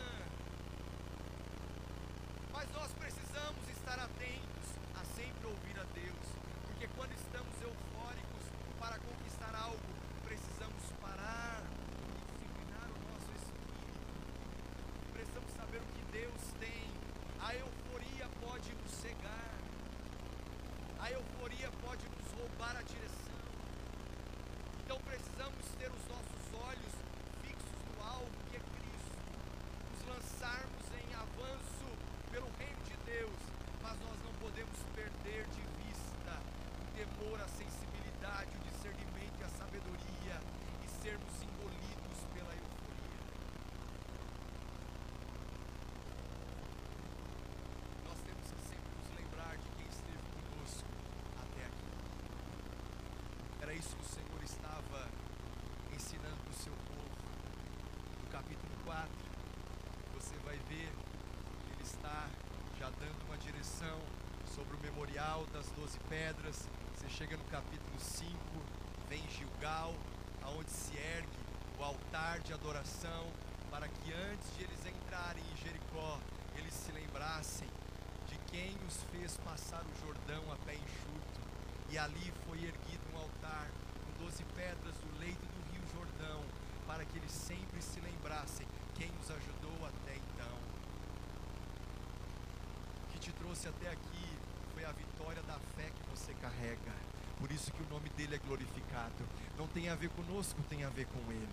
Mas 2.54 2.72
nós 2.72 2.92
precisamos 2.94 3.68
estar 3.70 4.00
atentos 4.00 4.68
a 4.96 5.04
sempre 5.16 5.46
ouvir 5.48 5.80
a 5.80 5.84
Deus, 5.94 6.28
porque 6.68 6.88
quando 6.96 7.12
estamos 7.14 7.54
eufóricos 7.62 8.44
para 8.80 8.98
conquistar 9.00 9.54
algo, 9.56 9.80
precisamos 10.24 10.84
parar 11.02 11.62
e 11.64 12.46
disciplinar 12.46 12.90
o 12.90 12.98
nosso 13.12 13.32
espírito. 13.36 13.94
Precisamos 15.14 15.52
saber 15.54 15.78
o 15.78 15.88
que 15.94 16.04
Deus 16.12 16.42
tem. 16.60 16.88
A 17.42 17.54
euforia 17.56 18.28
pode 18.42 18.74
nos 18.74 18.92
cegar. 18.92 19.54
A 21.00 21.12
euforia 21.12 21.70
pode 21.86 22.06
nos 22.10 22.32
roubar 22.40 22.76
a 22.78 22.82
direção. 22.82 23.42
Então 24.96 25.12
precisamos 25.12 25.66
ter 25.78 25.92
os 25.92 26.08
nossos 26.08 26.44
olhos 26.56 26.94
fixos 27.44 27.80
no 27.92 28.02
alvo 28.02 28.32
que 28.50 28.56
é 28.56 28.62
Cristo. 28.80 29.20
Nos 29.92 30.08
lançarmos 30.08 30.86
em 30.96 31.14
avanço 31.14 31.88
pelo 32.32 32.48
reino 32.58 32.82
de 32.88 32.96
Deus, 33.04 33.36
mas 33.84 34.00
nós 34.00 34.18
não 34.24 34.32
podemos 34.40 34.80
perder 34.96 35.44
de 35.52 35.64
vista 35.84 36.40
o 36.80 36.86
temor, 36.96 37.42
a 37.42 37.48
sensibilidade, 37.50 38.56
o 38.56 38.72
discernimento 38.72 39.36
e 39.38 39.44
a 39.44 39.50
sabedoria 39.50 40.40
e 40.80 40.88
sermos 41.04 41.44
engolidos 41.44 42.18
pela 42.34 42.56
euforia. 42.56 43.24
Nós 48.08 48.18
temos 48.24 48.48
que 48.48 48.62
sempre 48.64 48.96
nos 48.96 49.12
lembrar 49.20 49.58
de 49.58 49.70
quem 49.76 49.88
esteve 49.92 50.24
conosco 50.40 50.88
até 51.36 51.66
aqui. 51.68 51.92
Era 53.60 53.74
isso 53.74 53.94
que 53.98 54.02
o 54.02 54.08
Senhor 54.08 54.35
seu 56.56 56.74
povo. 56.88 57.16
No 58.24 58.30
capítulo 58.32 58.72
4, 58.86 59.10
você 60.14 60.36
vai 60.46 60.58
ver 60.70 60.90
que 61.66 61.74
ele 61.74 61.84
está 61.84 62.30
já 62.80 62.90
dando 62.92 63.26
uma 63.28 63.38
direção 63.38 64.00
sobre 64.56 64.76
o 64.76 64.80
memorial 64.80 65.46
das 65.52 65.70
doze 65.72 66.00
pedras. 66.08 66.68
Você 66.96 67.10
chega 67.10 67.36
no 67.36 67.44
capítulo 67.46 68.00
5, 68.00 68.32
vem 69.10 69.22
Gilgal, 69.30 69.94
aonde 70.44 70.72
se 70.72 70.96
ergue 70.98 71.40
o 71.78 71.84
altar 71.84 72.40
de 72.40 72.54
adoração, 72.54 73.28
para 73.70 73.90
que 73.90 74.14
antes 74.14 74.56
de 74.56 74.64
eles 74.64 74.86
entrarem 74.86 75.44
em 75.52 75.58
Jericó, 75.58 76.20
eles 76.56 76.74
se 76.74 76.92
lembrassem 76.94 77.68
de 78.28 78.38
quem 78.50 78.78
os 78.88 79.04
fez 79.12 79.38
passar 79.44 79.84
o 79.84 80.06
Jordão 80.06 80.44
a 80.54 80.56
pé 80.66 80.76
enxuto. 80.76 81.42
E 81.90 81.98
ali 81.98 82.32
foi 82.48 82.64
erguido 82.64 83.04
um 83.14 83.18
altar 83.18 83.70
com 84.06 84.24
doze 84.24 84.44
pedras 84.56 84.96
do 84.96 85.20
leito 85.20 85.55
para 86.96 87.04
que 87.04 87.18
eles 87.18 87.32
sempre 87.32 87.82
se 87.82 88.00
lembrassem 88.00 88.66
quem 88.96 89.12
os 89.22 89.30
ajudou 89.30 89.86
até 89.86 90.16
então. 90.16 90.58
O 93.04 93.12
que 93.12 93.20
te 93.20 93.32
trouxe 93.34 93.68
até 93.68 93.90
aqui 93.90 94.38
foi 94.74 94.86
a 94.86 94.92
vitória 94.92 95.44
da 95.44 95.60
fé 95.76 95.90
que 95.90 96.10
você 96.10 96.34
carrega. 96.36 96.94
Por 97.38 97.52
isso 97.52 97.72
que 97.72 97.84
o 97.84 97.90
nome 97.90 98.10
dele 98.12 98.36
é 98.36 98.38
glorificado. 98.38 99.28
Não 99.58 99.68
tem 99.68 99.90
a 99.90 99.96
ver 99.96 100.10
conosco, 100.10 100.62
tem 100.70 100.86
a 100.86 100.90
ver 100.90 101.06
com 101.08 101.20
ele. 101.32 101.48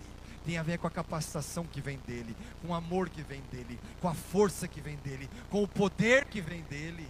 Tem 0.44 0.58
a 0.58 0.62
ver 0.62 0.78
com 0.78 0.86
a 0.86 0.90
capacitação 0.90 1.66
que 1.66 1.80
vem 1.80 1.98
dele, 1.98 2.36
com 2.60 2.68
o 2.68 2.74
amor 2.74 3.08
que 3.08 3.22
vem 3.22 3.40
dele, 3.42 3.78
com 4.00 4.08
a 4.08 4.14
força 4.14 4.68
que 4.68 4.80
vem 4.80 4.96
dele, 4.96 5.28
com 5.50 5.62
o 5.62 5.68
poder 5.68 6.24
que 6.26 6.40
vem 6.40 6.62
dele. 6.62 7.08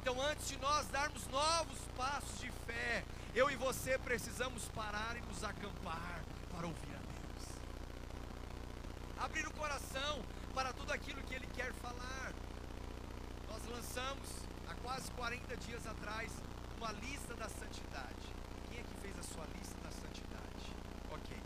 Então, 0.00 0.20
antes 0.22 0.48
de 0.48 0.56
nós 0.58 0.86
darmos 0.88 1.26
novos 1.28 1.78
passos 1.96 2.40
de 2.40 2.50
fé, 2.64 3.04
eu 3.36 3.50
e 3.50 3.56
você 3.56 3.98
precisamos 3.98 4.66
parar 4.70 5.14
e 5.14 5.20
nos 5.20 5.44
acampar 5.44 6.24
para 6.50 6.66
ouvir 6.66 6.94
a 6.94 7.02
Deus. 7.12 7.44
Abrir 9.18 9.46
o 9.46 9.50
coração 9.50 10.22
para 10.54 10.72
tudo 10.72 10.90
aquilo 10.90 11.22
que 11.22 11.34
Ele 11.34 11.46
quer 11.48 11.70
falar. 11.74 12.32
Nós 13.46 13.62
lançamos 13.68 14.26
há 14.66 14.74
quase 14.76 15.10
40 15.12 15.54
dias 15.58 15.86
atrás 15.86 16.32
uma 16.78 16.90
lista 16.92 17.34
da 17.34 17.46
santidade. 17.50 18.26
Quem 18.70 18.78
é 18.78 18.82
que 18.82 19.00
fez 19.02 19.18
a 19.18 19.22
sua 19.22 19.44
lista 19.54 19.78
da 19.82 19.90
santidade? 19.90 20.72
Ok, 21.12 21.36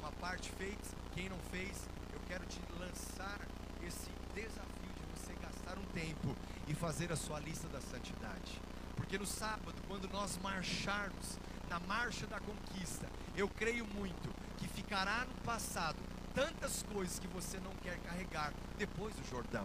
uma 0.00 0.12
parte 0.12 0.50
feita. 0.52 0.96
Quem 1.12 1.28
não 1.28 1.38
fez, 1.50 1.76
eu 2.14 2.20
quero 2.26 2.46
te 2.46 2.58
lançar 2.80 3.38
esse 3.86 4.10
desafio 4.34 4.92
de 4.96 5.04
você 5.14 5.34
gastar 5.34 5.76
um 5.76 5.84
tempo 5.92 6.34
e 6.66 6.74
fazer 6.74 7.12
a 7.12 7.16
sua 7.16 7.38
lista 7.38 7.68
da 7.68 7.82
santidade. 7.82 8.62
Porque 9.14 9.30
no 9.30 9.32
sábado, 9.32 9.80
quando 9.86 10.08
nós 10.08 10.36
marcharmos 10.38 11.38
na 11.70 11.78
marcha 11.78 12.26
da 12.26 12.40
conquista, 12.40 13.06
eu 13.36 13.48
creio 13.48 13.86
muito 13.86 14.28
que 14.58 14.66
ficará 14.66 15.24
no 15.24 15.34
passado 15.44 15.98
tantas 16.34 16.82
coisas 16.82 17.20
que 17.20 17.28
você 17.28 17.60
não 17.60 17.70
quer 17.76 17.96
carregar 18.00 18.52
depois 18.76 19.14
do 19.14 19.24
Jordão 19.30 19.64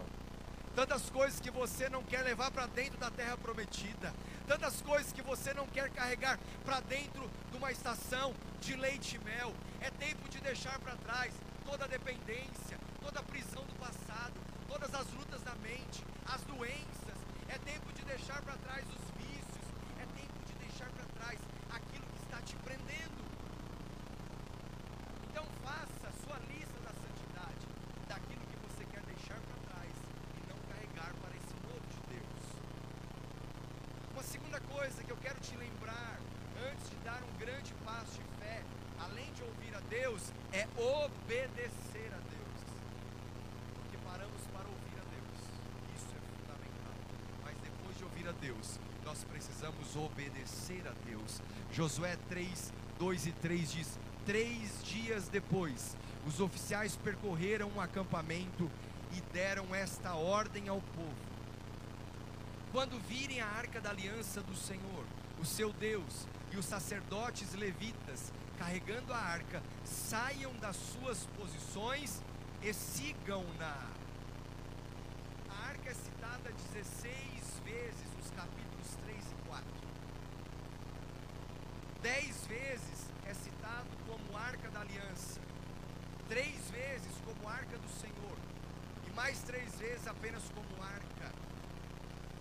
tantas 0.72 1.10
coisas 1.10 1.40
que 1.40 1.50
você 1.50 1.88
não 1.88 2.00
quer 2.04 2.22
levar 2.22 2.52
para 2.52 2.66
dentro 2.66 2.96
da 3.00 3.10
terra 3.10 3.36
prometida, 3.36 4.14
tantas 4.46 4.80
coisas 4.80 5.12
que 5.12 5.20
você 5.20 5.52
não 5.52 5.66
quer 5.66 5.90
carregar 5.90 6.38
para 6.64 6.78
dentro 6.80 7.28
de 7.50 7.56
uma 7.56 7.72
estação 7.72 8.32
de 8.60 8.76
leite 8.76 9.16
e 9.16 9.24
mel. 9.24 9.52
É 9.80 9.90
tempo 9.90 10.28
de 10.28 10.38
deixar 10.40 10.78
para 10.78 10.94
trás 10.96 11.34
toda 11.66 11.86
a 11.86 11.88
dependência, 11.88 12.78
toda 13.00 13.18
a 13.18 13.22
prisão 13.24 13.64
do 13.64 13.74
passado, 13.80 14.40
todas 14.68 14.94
as 14.94 15.12
lutas 15.12 15.42
da 15.42 15.56
mente, 15.56 16.04
as 16.24 16.40
doenças. 16.42 17.18
É 17.48 17.58
tempo 17.58 17.92
de 17.92 18.04
deixar 18.04 18.40
para 18.42 18.56
trás 18.58 18.86
os 18.86 19.10
vícios, 19.18 19.66
é 19.98 20.06
tempo 20.20 20.38
de 20.46 20.52
deixar 20.64 20.88
para 20.90 21.04
trás 21.18 21.38
aquilo 21.70 22.06
que 22.06 22.22
está 22.22 22.40
te 22.42 22.54
prendendo. 22.56 23.24
Então 25.28 25.44
faça 25.64 26.08
a 26.08 26.12
sua 26.24 26.38
lista 26.46 26.78
da 26.80 26.92
santidade, 26.94 27.66
daquilo 28.06 28.46
que 28.46 28.56
você 28.66 28.84
quer 28.86 29.02
deixar 29.02 29.38
para 29.40 29.74
trás 29.74 29.94
e 30.38 30.40
não 30.48 30.58
carregar 30.70 31.12
para 31.20 31.36
esse 31.36 31.54
novo 31.66 31.82
de 31.90 32.00
Deus. 32.14 32.44
Uma 34.12 34.22
segunda 34.22 34.60
coisa 34.60 35.02
que 35.02 35.10
eu 35.10 35.16
quero 35.16 35.40
te 35.40 35.56
lembrar, 35.56 36.20
antes 36.70 36.88
de 36.90 36.96
dar 37.04 37.20
um 37.22 37.38
grande 37.38 37.74
passo 37.84 38.12
de 38.12 38.22
fé, 38.38 38.62
além 39.00 39.32
de 39.32 39.42
ouvir 39.42 39.74
a 39.74 39.80
Deus, 39.88 40.32
é 40.52 40.68
obedecer 40.78 42.10
a 42.14 42.20
Deus. 42.30 42.60
Porque 43.74 43.96
paramos 44.04 44.42
para 44.52 44.66
ouvir 44.68 44.96
a 44.98 45.06
Deus. 45.14 45.38
Isso 45.96 46.10
é 46.14 46.20
fundamental. 46.36 46.94
Mas 47.44 47.56
depois 47.58 47.96
de 47.96 48.04
ouvir 48.04 48.28
a 48.28 48.32
Deus, 48.32 48.78
nós 49.10 49.24
precisamos 49.24 49.96
obedecer 49.96 50.86
a 50.86 50.92
Deus. 51.04 51.42
Josué 51.72 52.16
3, 52.28 52.72
2 52.96 53.26
e 53.26 53.32
3 53.32 53.72
diz: 53.72 53.98
Três 54.24 54.84
dias 54.84 55.26
depois, 55.26 55.96
os 56.24 56.38
oficiais 56.38 56.94
percorreram 56.94 57.72
o 57.74 57.80
acampamento 57.80 58.70
e 59.10 59.20
deram 59.32 59.74
esta 59.74 60.14
ordem 60.14 60.68
ao 60.68 60.80
povo: 60.80 61.16
Quando 62.70 63.00
virem 63.08 63.40
a 63.40 63.48
arca 63.48 63.80
da 63.80 63.90
aliança 63.90 64.40
do 64.42 64.54
Senhor, 64.54 65.04
o 65.40 65.44
seu 65.44 65.72
Deus, 65.72 66.28
e 66.52 66.56
os 66.56 66.64
sacerdotes 66.64 67.52
levitas 67.54 68.32
carregando 68.56 69.12
a 69.12 69.18
arca, 69.18 69.60
saiam 69.84 70.54
das 70.60 70.76
suas 70.76 71.26
posições 71.36 72.22
e 72.62 72.72
sigam-na. 72.72 73.90
A 75.48 75.66
arca 75.66 75.90
é 75.90 75.94
citada 75.94 76.52
16 76.72 77.40
vezes 77.64 78.10
nos 78.16 78.30
capítulos 78.30 78.96
3 79.04 79.18
e 79.18 79.48
4. 79.48 79.64
Dez 82.02 82.39
vezes 82.50 82.98
é 83.24 83.32
citado 83.32 83.88
como 84.08 84.36
arca 84.36 84.68
da 84.70 84.80
aliança, 84.80 85.40
três 86.28 86.58
vezes 86.70 87.12
como 87.24 87.48
arca 87.48 87.78
do 87.78 87.88
Senhor, 88.00 88.36
e 89.06 89.10
mais 89.14 89.40
três 89.42 89.72
vezes 89.76 90.06
apenas 90.08 90.42
como 90.54 90.82
arca. 90.82 91.32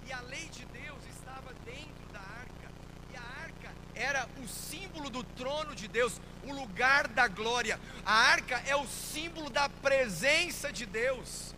E 0.07 0.11
a 0.11 0.21
lei 0.21 0.47
de 0.49 0.65
Deus 0.65 0.97
estava 1.15 1.53
dentro 1.63 2.05
da 2.11 2.21
arca, 2.21 2.71
e 3.11 3.15
a 3.15 3.21
arca 3.43 3.71
era 3.93 4.27
o 4.43 4.47
símbolo 4.47 5.11
do 5.11 5.23
trono 5.23 5.75
de 5.75 5.87
Deus, 5.87 6.19
o 6.43 6.53
lugar 6.53 7.07
da 7.07 7.27
glória. 7.27 7.79
A 8.03 8.13
arca 8.13 8.57
é 8.65 8.75
o 8.75 8.87
símbolo 8.87 9.51
da 9.51 9.69
presença 9.69 10.73
de 10.73 10.87
Deus. 10.87 11.53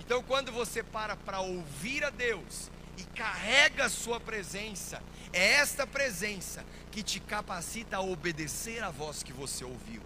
Então, 0.00 0.24
quando 0.24 0.50
você 0.50 0.82
para 0.82 1.14
para 1.14 1.40
ouvir 1.40 2.02
a 2.04 2.10
Deus 2.10 2.68
e 2.98 3.04
carrega 3.16 3.84
a 3.84 3.88
sua 3.88 4.18
presença, 4.18 5.00
é 5.32 5.54
esta 5.54 5.86
presença 5.86 6.64
que 6.90 7.02
te 7.02 7.20
capacita 7.20 7.96
a 7.96 8.00
obedecer 8.00 8.82
a 8.82 8.90
voz 8.90 9.22
que 9.22 9.32
você 9.32 9.64
ouviu. 9.64 10.02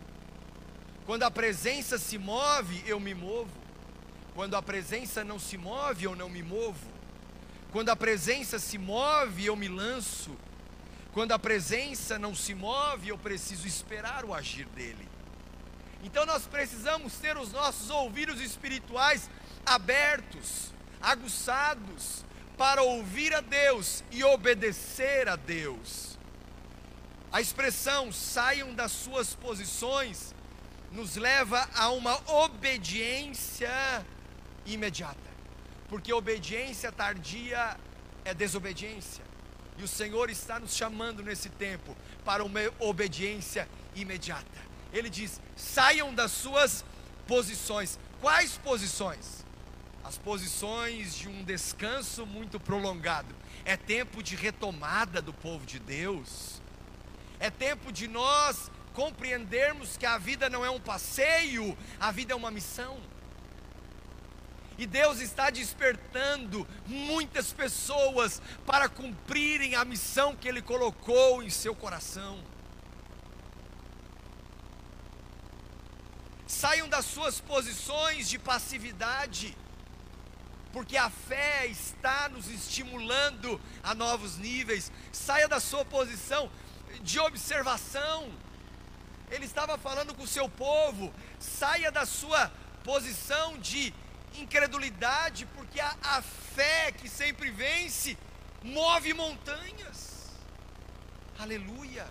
Quando 1.05 1.23
a 1.23 1.31
presença 1.31 1.99
se 1.99 2.19
move, 2.19 2.83
eu 2.87 2.99
me 2.99 3.15
movo. 3.15 3.51
Quando 4.35 4.55
a 4.55 4.62
presença 4.62 5.25
não 5.25 5.39
se 5.39 5.57
move, 5.57 6.05
eu 6.05 6.15
não 6.15 6.29
me 6.29 6.43
movo. 6.43 6.97
Quando 7.73 7.91
a 7.91 7.97
presença 7.97 8.59
se 8.59 8.79
move, 8.79 9.47
eu 9.47 9.57
me 9.57 9.69
lanço. 9.69 10.37
Quando 11.12 11.33
a 11.33 11.39
presença 11.39 12.19
não 12.19 12.35
se 12.35 12.55
move, 12.55 13.09
eu 13.09 13.19
preciso 13.19 13.67
esperar 13.67 14.25
o 14.25 14.35
agir 14.35 14.67
dele. 14.67 15.09
Então 16.03 16.27
nós 16.27 16.47
precisamos 16.47 17.15
ter 17.15 17.37
os 17.37 17.53
nossos 17.53 17.91
ouvidos 17.91 18.41
espirituais 18.41 19.31
abertos, 19.65 20.73
aguçados, 21.01 22.25
para 22.57 22.83
ouvir 22.83 23.35
a 23.35 23.40
Deus 23.40 24.03
e 24.11 24.25
obedecer 24.25 25.29
a 25.29 25.37
Deus. 25.37 26.19
A 27.31 27.40
expressão 27.40 28.11
saiam 28.12 28.75
das 28.75 28.92
suas 28.92 29.35
posições 29.35 30.35
nos 30.92 31.16
leva 31.16 31.69
a 31.75 31.90
uma 31.90 32.19
obediência 32.33 33.71
imediata, 34.64 35.31
porque 35.88 36.12
obediência 36.12 36.90
tardia 36.90 37.77
é 38.25 38.33
desobediência, 38.33 39.23
e 39.77 39.85
o 39.85 39.88
Senhor 39.88 40.31
está 40.31 40.59
nos 40.59 40.75
chamando 40.75 41.23
nesse 41.23 41.51
tempo 41.51 41.95
para 42.25 42.42
uma 42.42 42.61
obediência 42.79 43.69
imediata. 43.95 44.47
Ele 44.92 45.11
diz: 45.11 45.40
saiam 45.55 46.14
das 46.14 46.33
suas 46.33 46.85
posições. 47.27 47.99
Quais 48.21 48.57
posições? 48.57 49.45
As 50.07 50.16
posições 50.16 51.16
de 51.16 51.29
um 51.29 51.42
descanso 51.42 52.25
muito 52.25 52.61
prolongado. 52.61 53.35
É 53.64 53.77
tempo 53.77 54.23
de 54.23 54.37
retomada 54.37 55.21
do 55.21 55.33
povo 55.33 55.66
de 55.66 55.81
Deus. 55.81 56.62
É 57.40 57.51
tempo 57.51 57.90
de 57.90 58.07
nós 58.07 58.71
compreendermos 58.95 59.97
que 59.97 60.07
a 60.07 60.16
vida 60.16 60.49
não 60.49 60.64
é 60.64 60.71
um 60.71 60.79
passeio, 60.79 61.77
a 61.99 62.12
vida 62.12 62.33
é 62.33 62.37
uma 62.37 62.53
missão. 62.53 63.01
E 64.79 64.87
Deus 64.87 65.19
está 65.19 65.51
despertando 65.51 66.64
muitas 66.87 67.53
pessoas 67.53 68.40
para 68.64 68.88
cumprirem 68.88 69.75
a 69.75 69.85
missão 69.85 70.37
que 70.37 70.47
Ele 70.47 70.62
colocou 70.62 71.42
em 71.42 71.51
seu 71.51 71.75
coração. 71.75 72.38
Saiam 76.47 76.88
das 76.88 77.07
suas 77.07 77.40
posições 77.40 78.29
de 78.29 78.38
passividade, 78.38 79.57
porque 80.77 80.99
a 80.99 81.09
fé 81.09 81.67
está 81.69 82.29
nos 82.29 82.51
estimulando 82.51 83.59
a 83.83 83.95
novos 83.95 84.37
níveis. 84.37 84.93
Saia 85.11 85.49
da 85.49 85.59
sua 85.59 85.87
posição 85.87 86.51
de 87.01 87.19
observação. 87.19 88.31
Ele 89.31 89.47
estava 89.47 89.79
falando 89.79 90.15
com 90.15 90.25
o 90.25 90.27
seu 90.27 90.51
povo, 90.51 91.15
saia 91.41 91.91
da 91.91 92.05
sua 92.05 92.53
posição 92.85 93.59
de 93.59 93.95
incredulidade, 94.35 95.47
porque 95.57 95.81
a, 95.81 95.97
a 96.03 96.21
fé 96.21 96.93
que 96.93 97.09
sempre 97.09 97.51
vence 97.51 98.19
move 98.62 99.15
montanhas. 99.15 100.31
Aleluia. 101.39 102.07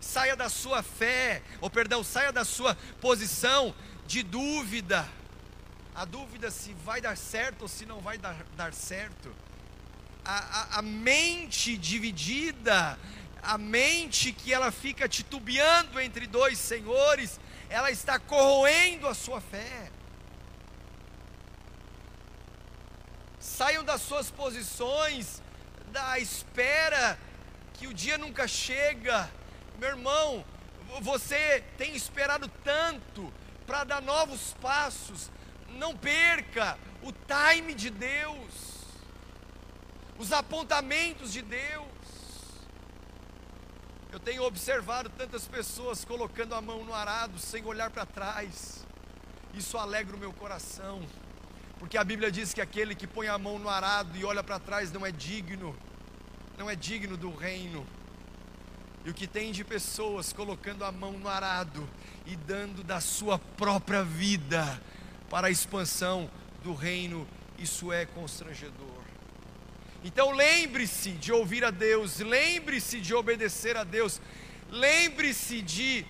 Saia 0.00 0.36
da 0.36 0.48
sua 0.48 0.80
fé, 0.80 1.42
ou 1.60 1.68
perdão, 1.68 2.04
saia 2.04 2.32
da 2.32 2.44
sua 2.44 2.76
posição 3.00 3.74
de 4.06 4.22
dúvida. 4.22 5.04
A 5.96 6.04
dúvida 6.04 6.50
se 6.50 6.74
vai 6.84 7.00
dar 7.00 7.16
certo 7.16 7.62
ou 7.62 7.68
se 7.68 7.86
não 7.86 8.00
vai 8.00 8.18
dar, 8.18 8.36
dar 8.54 8.74
certo. 8.74 9.34
A, 10.22 10.36
a, 10.36 10.78
a 10.80 10.82
mente 10.82 11.74
dividida, 11.74 12.98
a 13.42 13.56
mente 13.56 14.30
que 14.30 14.52
ela 14.52 14.70
fica 14.70 15.08
titubeando 15.08 15.98
entre 15.98 16.26
dois 16.26 16.58
senhores, 16.58 17.40
ela 17.70 17.90
está 17.90 18.18
corroendo 18.18 19.08
a 19.08 19.14
sua 19.14 19.40
fé. 19.40 19.90
Saiam 23.40 23.82
das 23.82 24.02
suas 24.02 24.30
posições 24.30 25.40
da 25.92 26.18
espera 26.18 27.18
que 27.72 27.86
o 27.86 27.94
dia 27.94 28.18
nunca 28.18 28.46
chega. 28.46 29.30
Meu 29.78 29.88
irmão, 29.88 30.44
você 31.00 31.64
tem 31.78 31.96
esperado 31.96 32.48
tanto 32.62 33.32
para 33.66 33.84
dar 33.84 34.02
novos 34.02 34.54
passos. 34.60 35.30
Não 35.70 35.96
perca 35.96 36.78
o 37.02 37.12
time 37.12 37.74
de 37.74 37.90
Deus, 37.90 38.84
os 40.18 40.32
apontamentos 40.32 41.32
de 41.32 41.42
Deus. 41.42 41.86
Eu 44.10 44.20
tenho 44.20 44.44
observado 44.44 45.10
tantas 45.10 45.46
pessoas 45.46 46.04
colocando 46.04 46.54
a 46.54 46.60
mão 46.60 46.84
no 46.84 46.94
arado 46.94 47.38
sem 47.38 47.64
olhar 47.64 47.90
para 47.90 48.06
trás. 48.06 48.86
Isso 49.52 49.76
alegra 49.78 50.16
o 50.16 50.18
meu 50.18 50.32
coração 50.32 51.02
Porque 51.78 51.98
a 51.98 52.04
Bíblia 52.04 52.30
diz 52.30 52.54
que 52.54 52.60
aquele 52.60 52.94
que 52.94 53.06
põe 53.06 53.28
a 53.28 53.38
mão 53.38 53.58
no 53.58 53.68
arado 53.68 54.16
e 54.16 54.24
olha 54.24 54.42
para 54.42 54.58
trás 54.58 54.90
não 54.90 55.04
é 55.04 55.12
digno, 55.12 55.76
não 56.56 56.70
é 56.70 56.74
digno 56.74 57.16
do 57.16 57.34
reino. 57.34 57.86
E 59.04 59.10
o 59.10 59.14
que 59.14 59.26
tem 59.26 59.52
de 59.52 59.62
pessoas 59.62 60.32
colocando 60.32 60.84
a 60.84 60.90
mão 60.90 61.12
no 61.12 61.28
arado 61.28 61.88
e 62.24 62.34
dando 62.34 62.82
da 62.82 63.00
sua 63.00 63.38
própria 63.38 64.02
vida 64.02 64.80
para 65.28 65.48
a 65.48 65.50
expansão 65.50 66.30
do 66.62 66.74
reino, 66.74 67.26
isso 67.58 67.92
é 67.92 68.06
constrangedor. 68.06 68.96
Então 70.04 70.30
lembre-se 70.30 71.12
de 71.12 71.32
ouvir 71.32 71.64
a 71.64 71.70
Deus, 71.70 72.20
lembre-se 72.20 73.00
de 73.00 73.14
obedecer 73.14 73.76
a 73.76 73.84
Deus, 73.84 74.20
lembre-se 74.70 75.60
de 75.62 76.06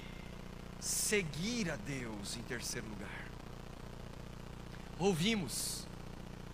seguir 0.81 1.71
a 1.71 1.77
Deus 1.77 2.37
em 2.37 2.43
terceiro 2.43 2.87
lugar. 2.89 3.27
Ouvimos, 4.99 5.87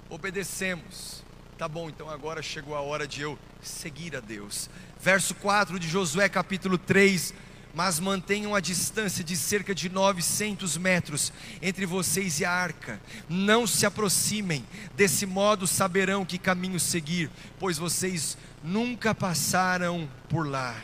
obedecemos, 0.08 1.22
tá 1.56 1.68
bom, 1.68 1.88
então 1.88 2.08
agora 2.08 2.42
chegou 2.42 2.74
a 2.74 2.80
hora 2.80 3.06
de 3.06 3.22
eu 3.22 3.38
seguir 3.60 4.16
a 4.16 4.20
Deus. 4.20 4.68
Verso 5.00 5.34
4 5.34 5.78
de 5.78 5.88
Josué, 5.88 6.28
capítulo 6.28 6.76
3 6.78 7.34
mas 7.74 7.98
mantenham 7.98 8.54
a 8.54 8.60
distância 8.60 9.24
de 9.24 9.36
cerca 9.36 9.74
de 9.74 9.88
900 9.88 10.76
metros 10.76 11.32
entre 11.60 11.86
vocês 11.86 12.40
e 12.40 12.44
a 12.44 12.50
arca. 12.50 13.00
Não 13.28 13.66
se 13.66 13.86
aproximem, 13.86 14.64
desse 14.94 15.26
modo 15.26 15.66
saberão 15.66 16.24
que 16.24 16.38
caminho 16.38 16.78
seguir, 16.78 17.30
pois 17.58 17.78
vocês 17.78 18.36
nunca 18.62 19.14
passaram 19.14 20.08
por 20.28 20.46
lá. 20.46 20.76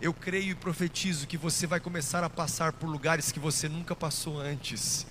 Eu 0.00 0.12
creio 0.12 0.50
e 0.50 0.54
profetizo 0.54 1.26
que 1.26 1.38
você 1.38 1.66
vai 1.66 1.80
começar 1.80 2.24
a 2.24 2.30
passar 2.30 2.72
por 2.72 2.88
lugares 2.88 3.32
que 3.32 3.38
você 3.38 3.68
nunca 3.68 3.94
passou 3.94 4.40
antes. 4.40 5.06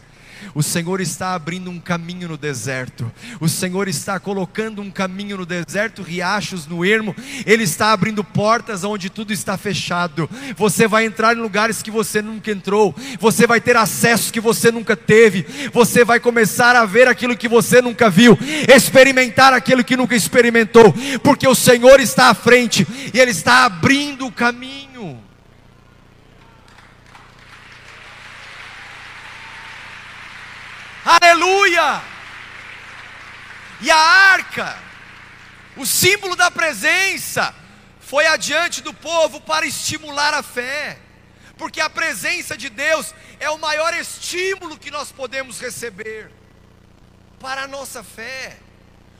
O 0.56 0.62
Senhor 0.62 1.02
está 1.02 1.34
abrindo 1.34 1.70
um 1.70 1.80
caminho 1.80 2.28
no 2.28 2.38
deserto. 2.38 3.12
O 3.40 3.48
Senhor 3.50 3.88
está 3.88 4.20
colocando 4.20 4.82
um 4.82 4.92
caminho 4.92 5.38
no 5.38 5.46
deserto, 5.46 6.02
riachos 6.02 6.68
no 6.68 6.86
ermo. 6.86 7.16
Ele 7.46 7.64
está 7.64 7.92
abrindo 7.92 8.24
portas 8.24 8.84
onde 8.84 9.10
tudo 9.10 9.34
está 9.34 9.58
fechado. 9.58 10.30
Você 10.56 10.88
vai 10.88 11.06
entrar 11.06 11.36
em 11.36 11.42
lugares 11.42 11.82
que 11.82 11.92
você 11.92 12.22
nunca 12.22 12.52
entrou. 12.52 12.96
Você 13.20 13.48
vai 13.48 13.62
ter 13.62 13.76
acesso 13.76 14.32
que 14.32 14.40
você 14.40 14.72
nunca 14.72 14.96
teve. 14.96 15.46
Você 15.72 16.04
vai 16.04 16.20
começar 16.20 16.76
a 16.76 16.86
ver 16.86 17.08
aquilo 17.08 17.38
que 17.38 17.48
você 17.48 17.82
nunca 17.82 18.10
viu, 18.10 18.38
experimentar 18.74 19.54
aquilo 19.54 19.84
que 19.84 19.98
nunca 19.98 20.16
experimentou, 20.16 20.94
porque 21.22 21.48
o 21.48 21.56
Senhor 21.56 22.00
está 22.00 22.30
à 22.30 22.34
frente 22.34 22.88
e 23.14 23.20
ele 23.20 23.32
está 23.32 23.66
abrindo 23.66 24.26
o 24.26 24.32
caminho. 24.32 24.83
Aleluia! 31.06 32.02
E 33.82 33.92
a 33.92 33.98
arca, 33.98 34.78
o 35.76 35.86
símbolo 35.86 36.36
da 36.36 36.50
presença, 36.50 37.54
foi 38.00 38.26
adiante 38.26 38.82
do 38.82 38.94
povo 38.94 39.42
para 39.42 39.66
estimular 39.66 40.34
a 40.34 40.42
fé, 40.42 40.98
porque 41.58 41.82
a 41.82 41.90
presença 41.90 42.56
de 42.56 42.70
Deus 42.70 43.14
é 43.40 43.50
o 43.50 43.60
maior 43.60 43.94
estímulo 43.94 44.78
que 44.78 44.90
nós 44.90 45.12
podemos 45.12 45.60
receber 45.60 46.32
para 47.40 47.64
a 47.64 47.68
nossa 47.68 48.02
fé. 48.04 48.58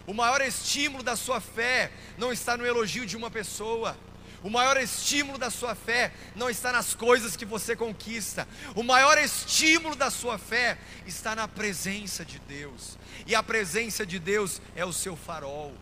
O 0.08 0.14
maior 0.14 0.42
estímulo 0.42 1.04
da 1.04 1.18
sua 1.18 1.42
fé 1.42 1.92
não 2.18 2.32
está 2.32 2.56
no 2.56 2.66
elogio 2.66 3.06
de 3.06 3.18
uma 3.18 3.30
pessoa, 3.30 3.98
o 4.44 4.50
maior 4.50 4.76
estímulo 4.76 5.38
da 5.38 5.50
sua 5.50 5.74
fé 5.74 6.12
não 6.36 6.50
está 6.50 6.72
nas 6.74 6.94
coisas 6.94 7.38
que 7.38 7.46
você 7.46 7.78
conquista. 7.78 8.46
O 8.76 8.84
maior 8.84 9.18
estímulo 9.18 9.96
da 9.96 10.12
sua 10.12 10.38
fé 10.38 10.78
está 11.08 11.34
na 11.34 11.48
presença 11.48 12.26
de 12.26 12.40
Deus. 12.40 12.98
E 13.26 13.34
a 13.34 13.42
presença 13.42 14.06
de 14.06 14.20
Deus 14.20 14.62
é 14.76 14.84
o 14.84 14.92
seu 14.92 15.16
farol. 15.16 15.74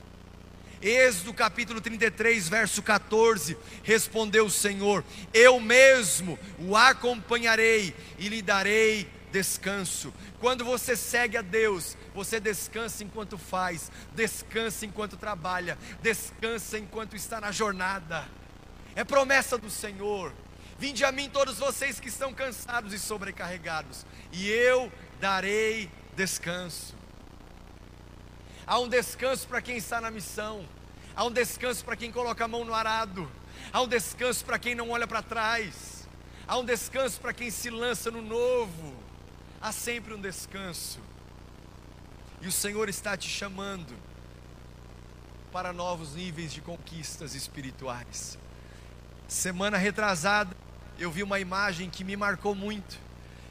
Êxodo 0.80 1.34
capítulo 1.34 1.82
33, 1.82 2.50
verso 2.50 2.84
14: 2.84 3.58
Respondeu 3.84 4.46
o 4.46 4.52
Senhor: 4.52 5.04
Eu 5.34 5.60
mesmo 5.60 6.38
o 6.60 6.76
acompanharei 6.78 7.96
e 8.20 8.30
lhe 8.30 8.44
darei 8.44 9.10
descanso. 9.32 10.14
Quando 10.40 10.64
você 10.64 10.96
segue 10.96 11.36
a 11.36 11.42
Deus, 11.42 11.98
você 12.14 12.40
descansa 12.40 13.04
enquanto 13.04 13.40
faz, 13.40 13.92
descansa 14.14 14.86
enquanto 14.86 15.18
trabalha, 15.18 15.80
descansa 16.02 16.78
enquanto 16.78 17.16
está 17.16 17.42
na 17.42 17.52
jornada 17.52 18.41
é 18.96 19.04
promessa 19.04 19.58
do 19.58 19.70
Senhor. 19.70 20.34
Vinde 20.78 21.06
a 21.06 21.12
mim 21.12 21.30
todos 21.30 21.60
vocês 21.60 22.00
que 22.00 22.10
estão 22.10 22.34
cansados 22.34 22.94
e 22.94 23.00
sobrecarregados, 23.00 24.06
e 24.32 24.50
eu 24.50 24.92
darei 25.20 25.92
descanso. 26.16 26.96
Há 28.66 28.80
um 28.80 28.88
descanso 28.88 29.48
para 29.48 29.62
quem 29.62 29.78
está 29.78 30.02
na 30.02 30.10
missão, 30.10 30.66
há 31.16 31.24
um 31.24 31.32
descanso 31.32 31.86
para 31.86 31.96
quem 31.96 32.12
coloca 32.12 32.46
a 32.46 32.48
mão 32.48 32.66
no 32.66 32.74
arado, 32.74 33.32
há 33.72 33.82
um 33.82 33.88
descanso 33.88 34.44
para 34.44 34.58
quem 34.58 34.74
não 34.74 34.90
olha 34.90 35.06
para 35.06 35.22
trás, 35.22 36.08
há 36.48 36.58
um 36.58 36.66
descanso 36.66 37.22
para 37.22 37.34
quem 37.34 37.52
se 37.52 37.70
lança 37.70 38.10
no 38.10 38.22
novo, 38.22 38.96
há 39.62 39.72
sempre 39.72 40.14
um 40.14 40.20
descanso. 40.20 41.00
E 42.42 42.48
o 42.48 42.52
Senhor 42.52 42.90
está 42.90 43.16
te 43.16 43.30
chamando 43.30 43.96
para 45.52 45.72
novos 45.72 46.16
níveis 46.16 46.52
de 46.52 46.62
conquistas 46.62 47.36
espirituais. 47.36 48.40
Semana 49.32 49.78
retrasada, 49.78 50.54
eu 51.00 51.10
vi 51.10 51.24
uma 51.24 51.40
imagem 51.40 51.90
que 51.90 52.04
me 52.04 52.18
marcou 52.18 52.54
muito. 52.54 53.00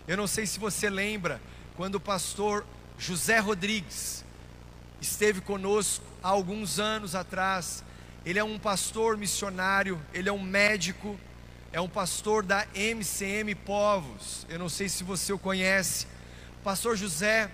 Eu 0.07 0.14
não 0.14 0.26
sei 0.26 0.47
se 0.47 0.61
você 0.61 0.91
lembra, 0.91 1.41
quando 1.74 1.95
o 1.95 2.01
pastor 2.01 2.66
José 2.99 3.39
Rodrigues 3.39 4.22
esteve 5.01 5.41
conosco 5.41 6.05
há 6.22 6.28
alguns 6.28 6.78
anos 6.78 7.14
atrás. 7.14 7.83
Ele 8.26 8.39
é 8.39 8.45
um 8.45 8.59
pastor 8.59 9.16
missionário, 9.16 9.99
ele 10.12 10.28
é 10.28 10.33
um 10.33 10.43
médico, 10.43 11.18
é 11.72 11.81
um 11.81 11.89
pastor 11.89 12.43
da 12.43 12.66
MCM 12.74 13.55
Povos. 13.55 14.47
Eu 14.51 14.59
não 14.59 14.68
sei 14.68 14.87
se 14.87 15.03
você 15.03 15.33
o 15.33 15.39
conhece. 15.39 16.07
Pastor 16.62 16.95
José, 16.95 17.51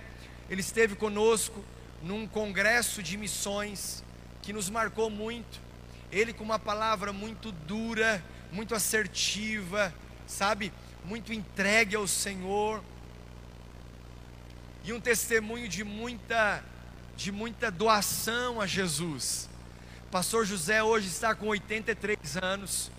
ele 0.50 0.62
esteve 0.62 0.96
conosco 0.96 1.64
num 2.02 2.26
congresso 2.26 3.04
de 3.04 3.16
missões 3.16 4.02
que 4.42 4.52
nos 4.52 4.68
marcou 4.68 5.08
muito 5.08 5.64
ele 6.10 6.32
com 6.32 6.44
uma 6.44 6.58
palavra 6.58 7.12
muito 7.12 7.52
dura, 7.52 8.24
muito 8.52 8.74
assertiva, 8.74 9.94
sabe? 10.26 10.72
Muito 11.04 11.32
entregue 11.32 11.96
ao 11.96 12.06
Senhor. 12.06 12.82
E 14.84 14.92
um 14.92 15.00
testemunho 15.00 15.68
de 15.68 15.84
muita 15.84 16.64
de 17.16 17.32
muita 17.32 17.70
doação 17.70 18.60
a 18.60 18.66
Jesus. 18.66 19.48
Pastor 20.10 20.44
José 20.44 20.82
hoje 20.82 21.08
está 21.08 21.34
com 21.34 21.46
83 21.46 22.36
anos 22.36 22.90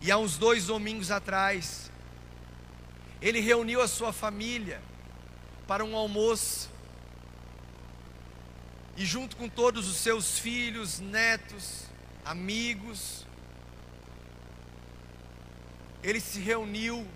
e 0.00 0.10
há 0.10 0.16
uns 0.16 0.38
dois 0.38 0.66
domingos 0.66 1.10
atrás 1.10 1.90
ele 3.20 3.40
reuniu 3.40 3.82
a 3.82 3.88
sua 3.88 4.12
família 4.12 4.80
para 5.66 5.84
um 5.84 5.94
almoço 5.94 6.70
e 8.96 9.04
junto 9.04 9.36
com 9.36 9.48
todos 9.48 9.86
os 9.88 9.96
seus 9.96 10.38
filhos, 10.38 10.98
netos, 10.98 11.87
amigos. 12.24 13.26
Ele 16.02 16.20
se 16.20 16.40
reuniu 16.40 17.06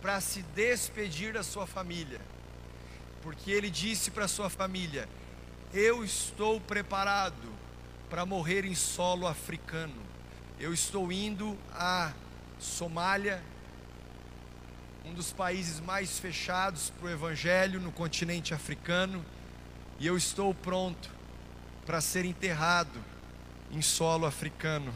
para 0.00 0.20
se 0.20 0.42
despedir 0.42 1.32
da 1.32 1.42
sua 1.42 1.66
família, 1.66 2.20
porque 3.22 3.50
ele 3.50 3.70
disse 3.70 4.10
para 4.10 4.28
sua 4.28 4.50
família: 4.50 5.08
Eu 5.72 6.04
estou 6.04 6.60
preparado 6.60 7.52
para 8.10 8.26
morrer 8.26 8.64
em 8.64 8.74
solo 8.74 9.26
africano. 9.26 10.02
Eu 10.58 10.72
estou 10.72 11.10
indo 11.10 11.58
a 11.72 12.12
Somália, 12.58 13.42
um 15.04 15.12
dos 15.12 15.32
países 15.32 15.80
mais 15.80 16.18
fechados 16.18 16.90
para 16.90 17.06
o 17.06 17.10
evangelho 17.10 17.80
no 17.80 17.90
continente 17.90 18.54
africano, 18.54 19.24
e 19.98 20.06
eu 20.06 20.16
estou 20.16 20.54
pronto 20.54 21.10
para 21.84 22.00
ser 22.00 22.24
enterrado 22.24 23.11
em 23.72 23.80
solo 23.80 24.26
africano, 24.26 24.92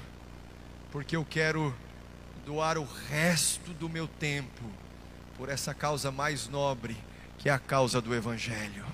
porque 0.92 1.16
eu 1.16 1.24
quero 1.24 1.74
doar 2.44 2.78
o 2.78 2.84
resto 3.08 3.72
do 3.72 3.88
meu 3.88 4.06
tempo 4.06 4.62
por 5.36 5.48
essa 5.48 5.74
causa 5.74 6.10
mais 6.10 6.48
nobre, 6.48 6.96
que 7.38 7.48
é 7.48 7.52
a 7.52 7.58
causa 7.58 8.00
do 8.00 8.14
Evangelho. 8.14 8.84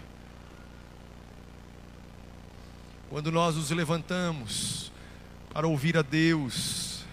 Quando 3.11 3.31
nós 3.31 3.57
nos 3.57 3.71
levantamos 3.71 4.91
para 5.53 5.67
ouvir 5.67 5.99
a 5.99 6.03
Deus, 6.03 7.05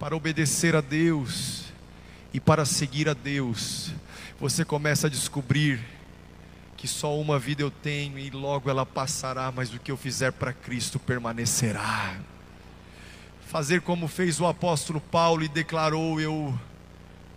para 0.00 0.16
obedecer 0.16 0.74
a 0.74 0.80
Deus 0.80 1.66
e 2.32 2.40
para 2.40 2.64
seguir 2.64 3.08
a 3.08 3.14
Deus, 3.14 3.92
você 4.40 4.64
começa 4.64 5.06
a 5.06 5.10
descobrir 5.10 5.95
que 6.76 6.86
só 6.86 7.18
uma 7.18 7.38
vida 7.38 7.62
eu 7.62 7.70
tenho 7.70 8.18
e 8.18 8.30
logo 8.30 8.68
ela 8.68 8.84
passará, 8.84 9.50
mas 9.54 9.72
o 9.72 9.78
que 9.78 9.90
eu 9.90 9.96
fizer 9.96 10.32
para 10.32 10.52
Cristo 10.52 10.98
permanecerá. 10.98 12.16
Fazer 13.46 13.80
como 13.80 14.06
fez 14.06 14.40
o 14.40 14.46
apóstolo 14.46 15.00
Paulo 15.00 15.42
e 15.42 15.48
declarou: 15.48 16.20
Eu 16.20 16.58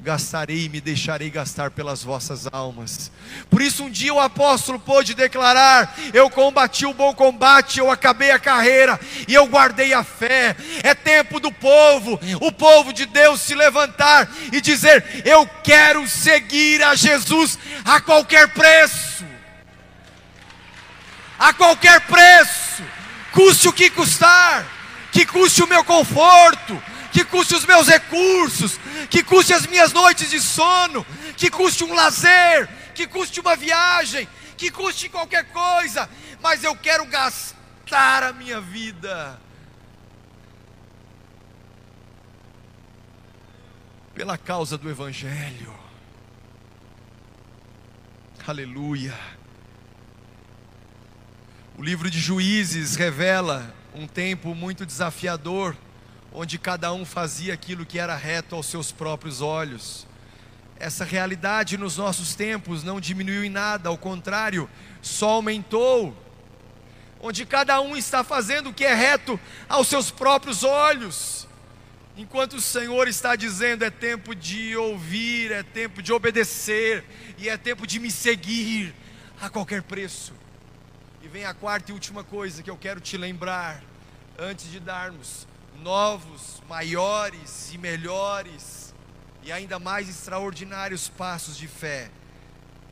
gastarei 0.01 0.65
e 0.65 0.69
me 0.69 0.81
deixarei 0.81 1.29
gastar 1.29 1.71
pelas 1.71 2.03
vossas 2.03 2.47
almas. 2.51 3.11
Por 3.49 3.61
isso, 3.61 3.83
um 3.83 3.89
dia 3.89 4.13
o 4.13 4.19
apóstolo 4.19 4.79
pôde 4.79 5.13
declarar: 5.13 5.97
Eu 6.13 6.29
combati 6.29 6.85
o 6.85 6.93
bom 6.93 7.13
combate, 7.13 7.79
eu 7.79 7.89
acabei 7.89 8.31
a 8.31 8.39
carreira 8.39 8.99
e 9.27 9.33
eu 9.33 9.45
guardei 9.47 9.93
a 9.93 10.03
fé. 10.03 10.55
É 10.83 10.93
tempo 10.93 11.39
do 11.39 11.51
povo, 11.51 12.19
o 12.41 12.51
povo 12.51 12.91
de 12.91 13.05
Deus, 13.05 13.39
se 13.39 13.55
levantar 13.55 14.29
e 14.51 14.59
dizer: 14.59 15.23
Eu 15.23 15.47
quero 15.63 16.07
seguir 16.07 16.83
a 16.83 16.95
Jesus 16.95 17.57
a 17.85 18.01
qualquer 18.01 18.49
preço. 18.53 19.08
A 21.39 21.53
qualquer 21.53 22.01
preço, 22.01 22.83
custe 23.31 23.69
o 23.69 23.73
que 23.73 23.89
custar, 23.89 24.65
que 25.09 25.25
custe 25.25 25.63
o 25.63 25.67
meu 25.67 25.85
conforto, 25.85 26.83
que 27.13 27.23
custe 27.23 27.55
os 27.55 27.65
meus 27.65 27.87
recursos, 27.87 28.77
que 29.09 29.23
custe 29.23 29.53
as 29.53 29.65
minhas 29.65 29.93
noites 29.93 30.29
de 30.29 30.41
sono, 30.41 31.05
que 31.37 31.49
custe 31.49 31.85
um 31.85 31.93
lazer, 31.93 32.67
que 32.93 33.07
custe 33.07 33.39
uma 33.39 33.55
viagem, 33.55 34.27
que 34.57 34.69
custe 34.69 35.07
qualquer 35.07 35.45
coisa, 35.45 36.09
mas 36.41 36.61
eu 36.63 36.75
quero 36.75 37.05
gastar 37.05 38.23
a 38.23 38.33
minha 38.33 38.59
vida 38.59 39.39
pela 44.13 44.37
causa 44.37 44.77
do 44.77 44.89
Evangelho. 44.89 45.73
Aleluia. 48.45 49.38
O 51.79 51.81
livro 51.81 52.11
de 52.11 52.19
Juízes 52.19 52.97
revela 52.97 53.73
um 53.95 54.05
tempo 54.05 54.53
muito 54.53 54.85
desafiador 54.85 55.77
onde 56.29 56.59
cada 56.59 56.91
um 56.91 57.05
fazia 57.05 57.53
aquilo 57.53 57.85
que 57.85 57.97
era 57.97 58.17
reto 58.17 58.53
aos 58.53 58.65
seus 58.65 58.91
próprios 58.91 59.39
olhos. 59.39 60.05
Essa 60.77 61.05
realidade 61.05 61.77
nos 61.77 61.95
nossos 61.95 62.35
tempos 62.35 62.83
não 62.83 62.99
diminuiu 62.99 63.45
em 63.45 63.49
nada, 63.49 63.87
ao 63.87 63.97
contrário, 63.97 64.69
só 65.01 65.29
aumentou. 65.29 66.13
Onde 67.21 67.45
cada 67.45 67.79
um 67.79 67.95
está 67.95 68.25
fazendo 68.25 68.71
o 68.71 68.73
que 68.73 68.83
é 68.83 68.93
reto 68.93 69.39
aos 69.69 69.87
seus 69.87 70.11
próprios 70.11 70.65
olhos. 70.65 71.47
Enquanto 72.17 72.57
o 72.57 72.61
Senhor 72.61 73.07
está 73.07 73.37
dizendo: 73.37 73.85
é 73.85 73.89
tempo 73.89 74.35
de 74.35 74.75
ouvir, 74.75 75.53
é 75.53 75.63
tempo 75.63 76.01
de 76.01 76.11
obedecer, 76.11 77.05
e 77.37 77.47
é 77.47 77.55
tempo 77.55 77.87
de 77.87 78.01
me 78.01 78.11
seguir 78.11 78.93
a 79.39 79.49
qualquer 79.49 79.81
preço. 79.81 80.33
E 81.21 81.27
vem 81.27 81.45
a 81.45 81.53
quarta 81.53 81.91
e 81.91 81.93
última 81.93 82.23
coisa 82.23 82.63
que 82.63 82.69
eu 82.69 82.77
quero 82.77 83.01
te 83.01 83.17
lembrar, 83.17 83.83
antes 84.37 84.71
de 84.71 84.79
darmos 84.79 85.45
novos, 85.81 86.61
maiores 86.67 87.73
e 87.73 87.77
melhores 87.77 88.93
e 89.43 89.51
ainda 89.51 89.79
mais 89.79 90.09
extraordinários 90.09 91.09
passos 91.09 91.57
de 91.57 91.67
fé. 91.67 92.09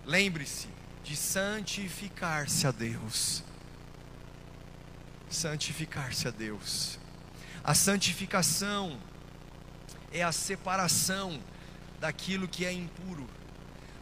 Lembre-se 0.05 0.67
de 1.03 1.15
santificar-se 1.15 2.67
a 2.67 2.71
Deus. 2.71 3.43
Santificar-se 5.29 6.27
a 6.27 6.31
Deus. 6.31 6.99
A 7.63 7.73
santificação 7.73 8.97
é 10.11 10.23
a 10.23 10.31
separação 10.31 11.41
daquilo 11.99 12.47
que 12.47 12.65
é 12.65 12.71
impuro. 12.71 13.27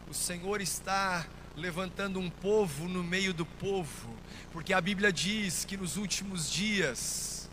O 0.08 0.14
Senhor 0.14 0.60
está 0.60 1.26
levantando 1.56 2.20
um 2.20 2.28
povo 2.28 2.86
no 2.86 3.02
meio 3.02 3.32
do 3.32 3.46
povo, 3.46 4.14
porque 4.52 4.74
a 4.74 4.80
Bíblia 4.80 5.10
diz 5.10 5.64
que 5.64 5.76
nos 5.76 5.96
últimos 5.96 6.50
dias 6.50 7.48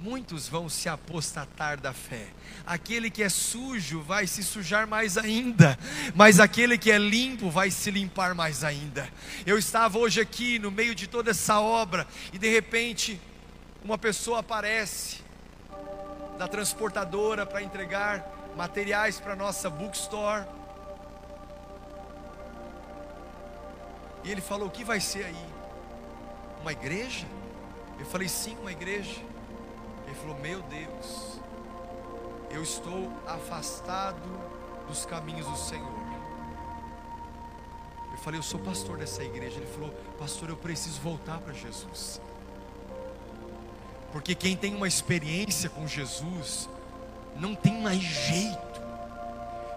muitos 0.00 0.48
vão 0.48 0.68
se 0.68 0.88
apostatar 0.88 1.80
da 1.80 1.92
fé. 1.92 2.26
Aquele 2.66 3.08
que 3.08 3.22
é 3.22 3.28
sujo 3.28 4.00
vai 4.02 4.26
se 4.26 4.42
sujar 4.42 4.84
mais 4.84 5.16
ainda, 5.16 5.78
mas 6.12 6.40
aquele 6.40 6.76
que 6.76 6.90
é 6.90 6.98
limpo 6.98 7.48
vai 7.48 7.70
se 7.70 7.88
limpar 7.88 8.34
mais 8.34 8.64
ainda. 8.64 9.08
Eu 9.46 9.56
estava 9.56 9.98
hoje 9.98 10.20
aqui 10.20 10.58
no 10.58 10.72
meio 10.72 10.92
de 10.92 11.06
toda 11.06 11.30
essa 11.30 11.60
obra 11.60 12.04
e 12.32 12.38
de 12.38 12.50
repente 12.50 13.20
uma 13.84 13.96
pessoa 13.96 14.40
aparece 14.40 15.18
da 16.36 16.48
transportadora 16.48 17.46
para 17.46 17.62
entregar 17.62 18.52
materiais 18.56 19.20
para 19.20 19.36
nossa 19.36 19.70
bookstore. 19.70 20.44
E 24.24 24.30
ele 24.30 24.40
falou: 24.40 24.68
"O 24.68 24.70
que 24.70 24.84
vai 24.84 25.00
ser 25.00 25.24
aí? 25.24 25.46
Uma 26.60 26.72
igreja?" 26.72 27.26
Eu 27.98 28.06
falei: 28.06 28.28
"Sim, 28.28 28.56
uma 28.58 28.72
igreja." 28.72 29.32
Ele 30.12 30.20
falou: 30.20 30.38
Meu 30.40 30.60
Deus, 30.62 31.40
eu 32.50 32.62
estou 32.62 33.10
afastado 33.26 34.20
dos 34.86 35.06
caminhos 35.06 35.46
do 35.46 35.56
Senhor. 35.56 36.02
Eu 38.10 38.18
falei: 38.18 38.38
Eu 38.38 38.42
sou 38.42 38.60
pastor 38.60 38.98
dessa 38.98 39.24
igreja. 39.24 39.56
Ele 39.56 39.72
falou: 39.72 39.90
Pastor, 40.18 40.50
eu 40.50 40.56
preciso 40.56 41.00
voltar 41.00 41.38
para 41.38 41.54
Jesus. 41.54 42.20
Porque 44.12 44.34
quem 44.34 44.54
tem 44.54 44.74
uma 44.74 44.86
experiência 44.86 45.70
com 45.70 45.86
Jesus, 45.86 46.68
não 47.36 47.54
tem 47.54 47.80
mais 47.80 48.02
jeito. 48.02 48.82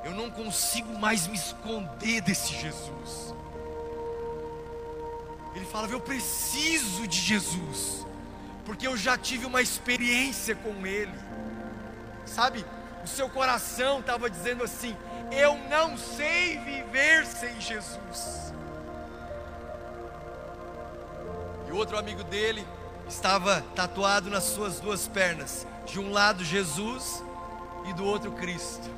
Eu 0.03 0.11
não 0.11 0.29
consigo 0.29 0.99
mais 0.99 1.27
me 1.27 1.35
esconder 1.35 2.19
desse 2.21 2.53
Jesus. 2.53 3.33
Ele 5.55 5.65
falava: 5.65 5.93
Eu 5.93 6.01
preciso 6.01 7.07
de 7.07 7.19
Jesus 7.19 8.05
porque 8.65 8.87
eu 8.87 8.97
já 8.97 9.17
tive 9.17 9.45
uma 9.45 9.61
experiência 9.61 10.55
com 10.55 10.85
Ele. 10.85 11.13
Sabe, 12.25 12.65
o 13.03 13.07
seu 13.07 13.29
coração 13.29 13.99
estava 13.99 14.29
dizendo 14.29 14.63
assim: 14.63 14.97
Eu 15.31 15.55
não 15.69 15.95
sei 15.95 16.57
viver 16.57 17.25
sem 17.27 17.61
Jesus. 17.61 18.51
E 21.67 21.71
outro 21.71 21.97
amigo 21.97 22.23
dele 22.23 22.65
estava 23.07 23.61
tatuado 23.75 24.29
nas 24.29 24.43
suas 24.43 24.79
duas 24.79 25.07
pernas, 25.07 25.67
de 25.85 25.99
um 25.99 26.11
lado 26.11 26.43
Jesus 26.43 27.23
e 27.85 27.93
do 27.93 28.03
outro 28.03 28.31
Cristo. 28.31 28.89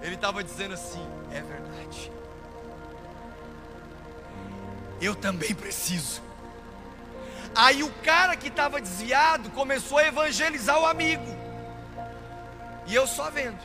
Ele 0.00 0.14
estava 0.14 0.42
dizendo 0.42 0.72
assim: 0.72 1.06
É 1.30 1.42
verdade. 1.42 2.10
Eu 5.04 5.14
também 5.14 5.54
preciso. 5.54 6.22
Aí 7.54 7.82
o 7.82 7.92
cara 8.02 8.34
que 8.36 8.48
estava 8.48 8.80
desviado 8.80 9.50
começou 9.50 9.98
a 9.98 10.06
evangelizar 10.06 10.80
o 10.80 10.86
amigo. 10.86 11.26
E 12.86 12.94
eu 12.94 13.06
só 13.06 13.30
vendo. 13.30 13.60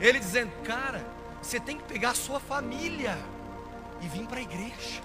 Ele 0.00 0.18
dizendo: 0.18 0.50
Cara, 0.64 1.06
você 1.40 1.60
tem 1.60 1.78
que 1.78 1.84
pegar 1.84 2.10
a 2.10 2.14
sua 2.14 2.40
família 2.40 3.16
e 4.00 4.08
vir 4.08 4.26
para 4.26 4.40
a 4.40 4.42
igreja. 4.42 5.00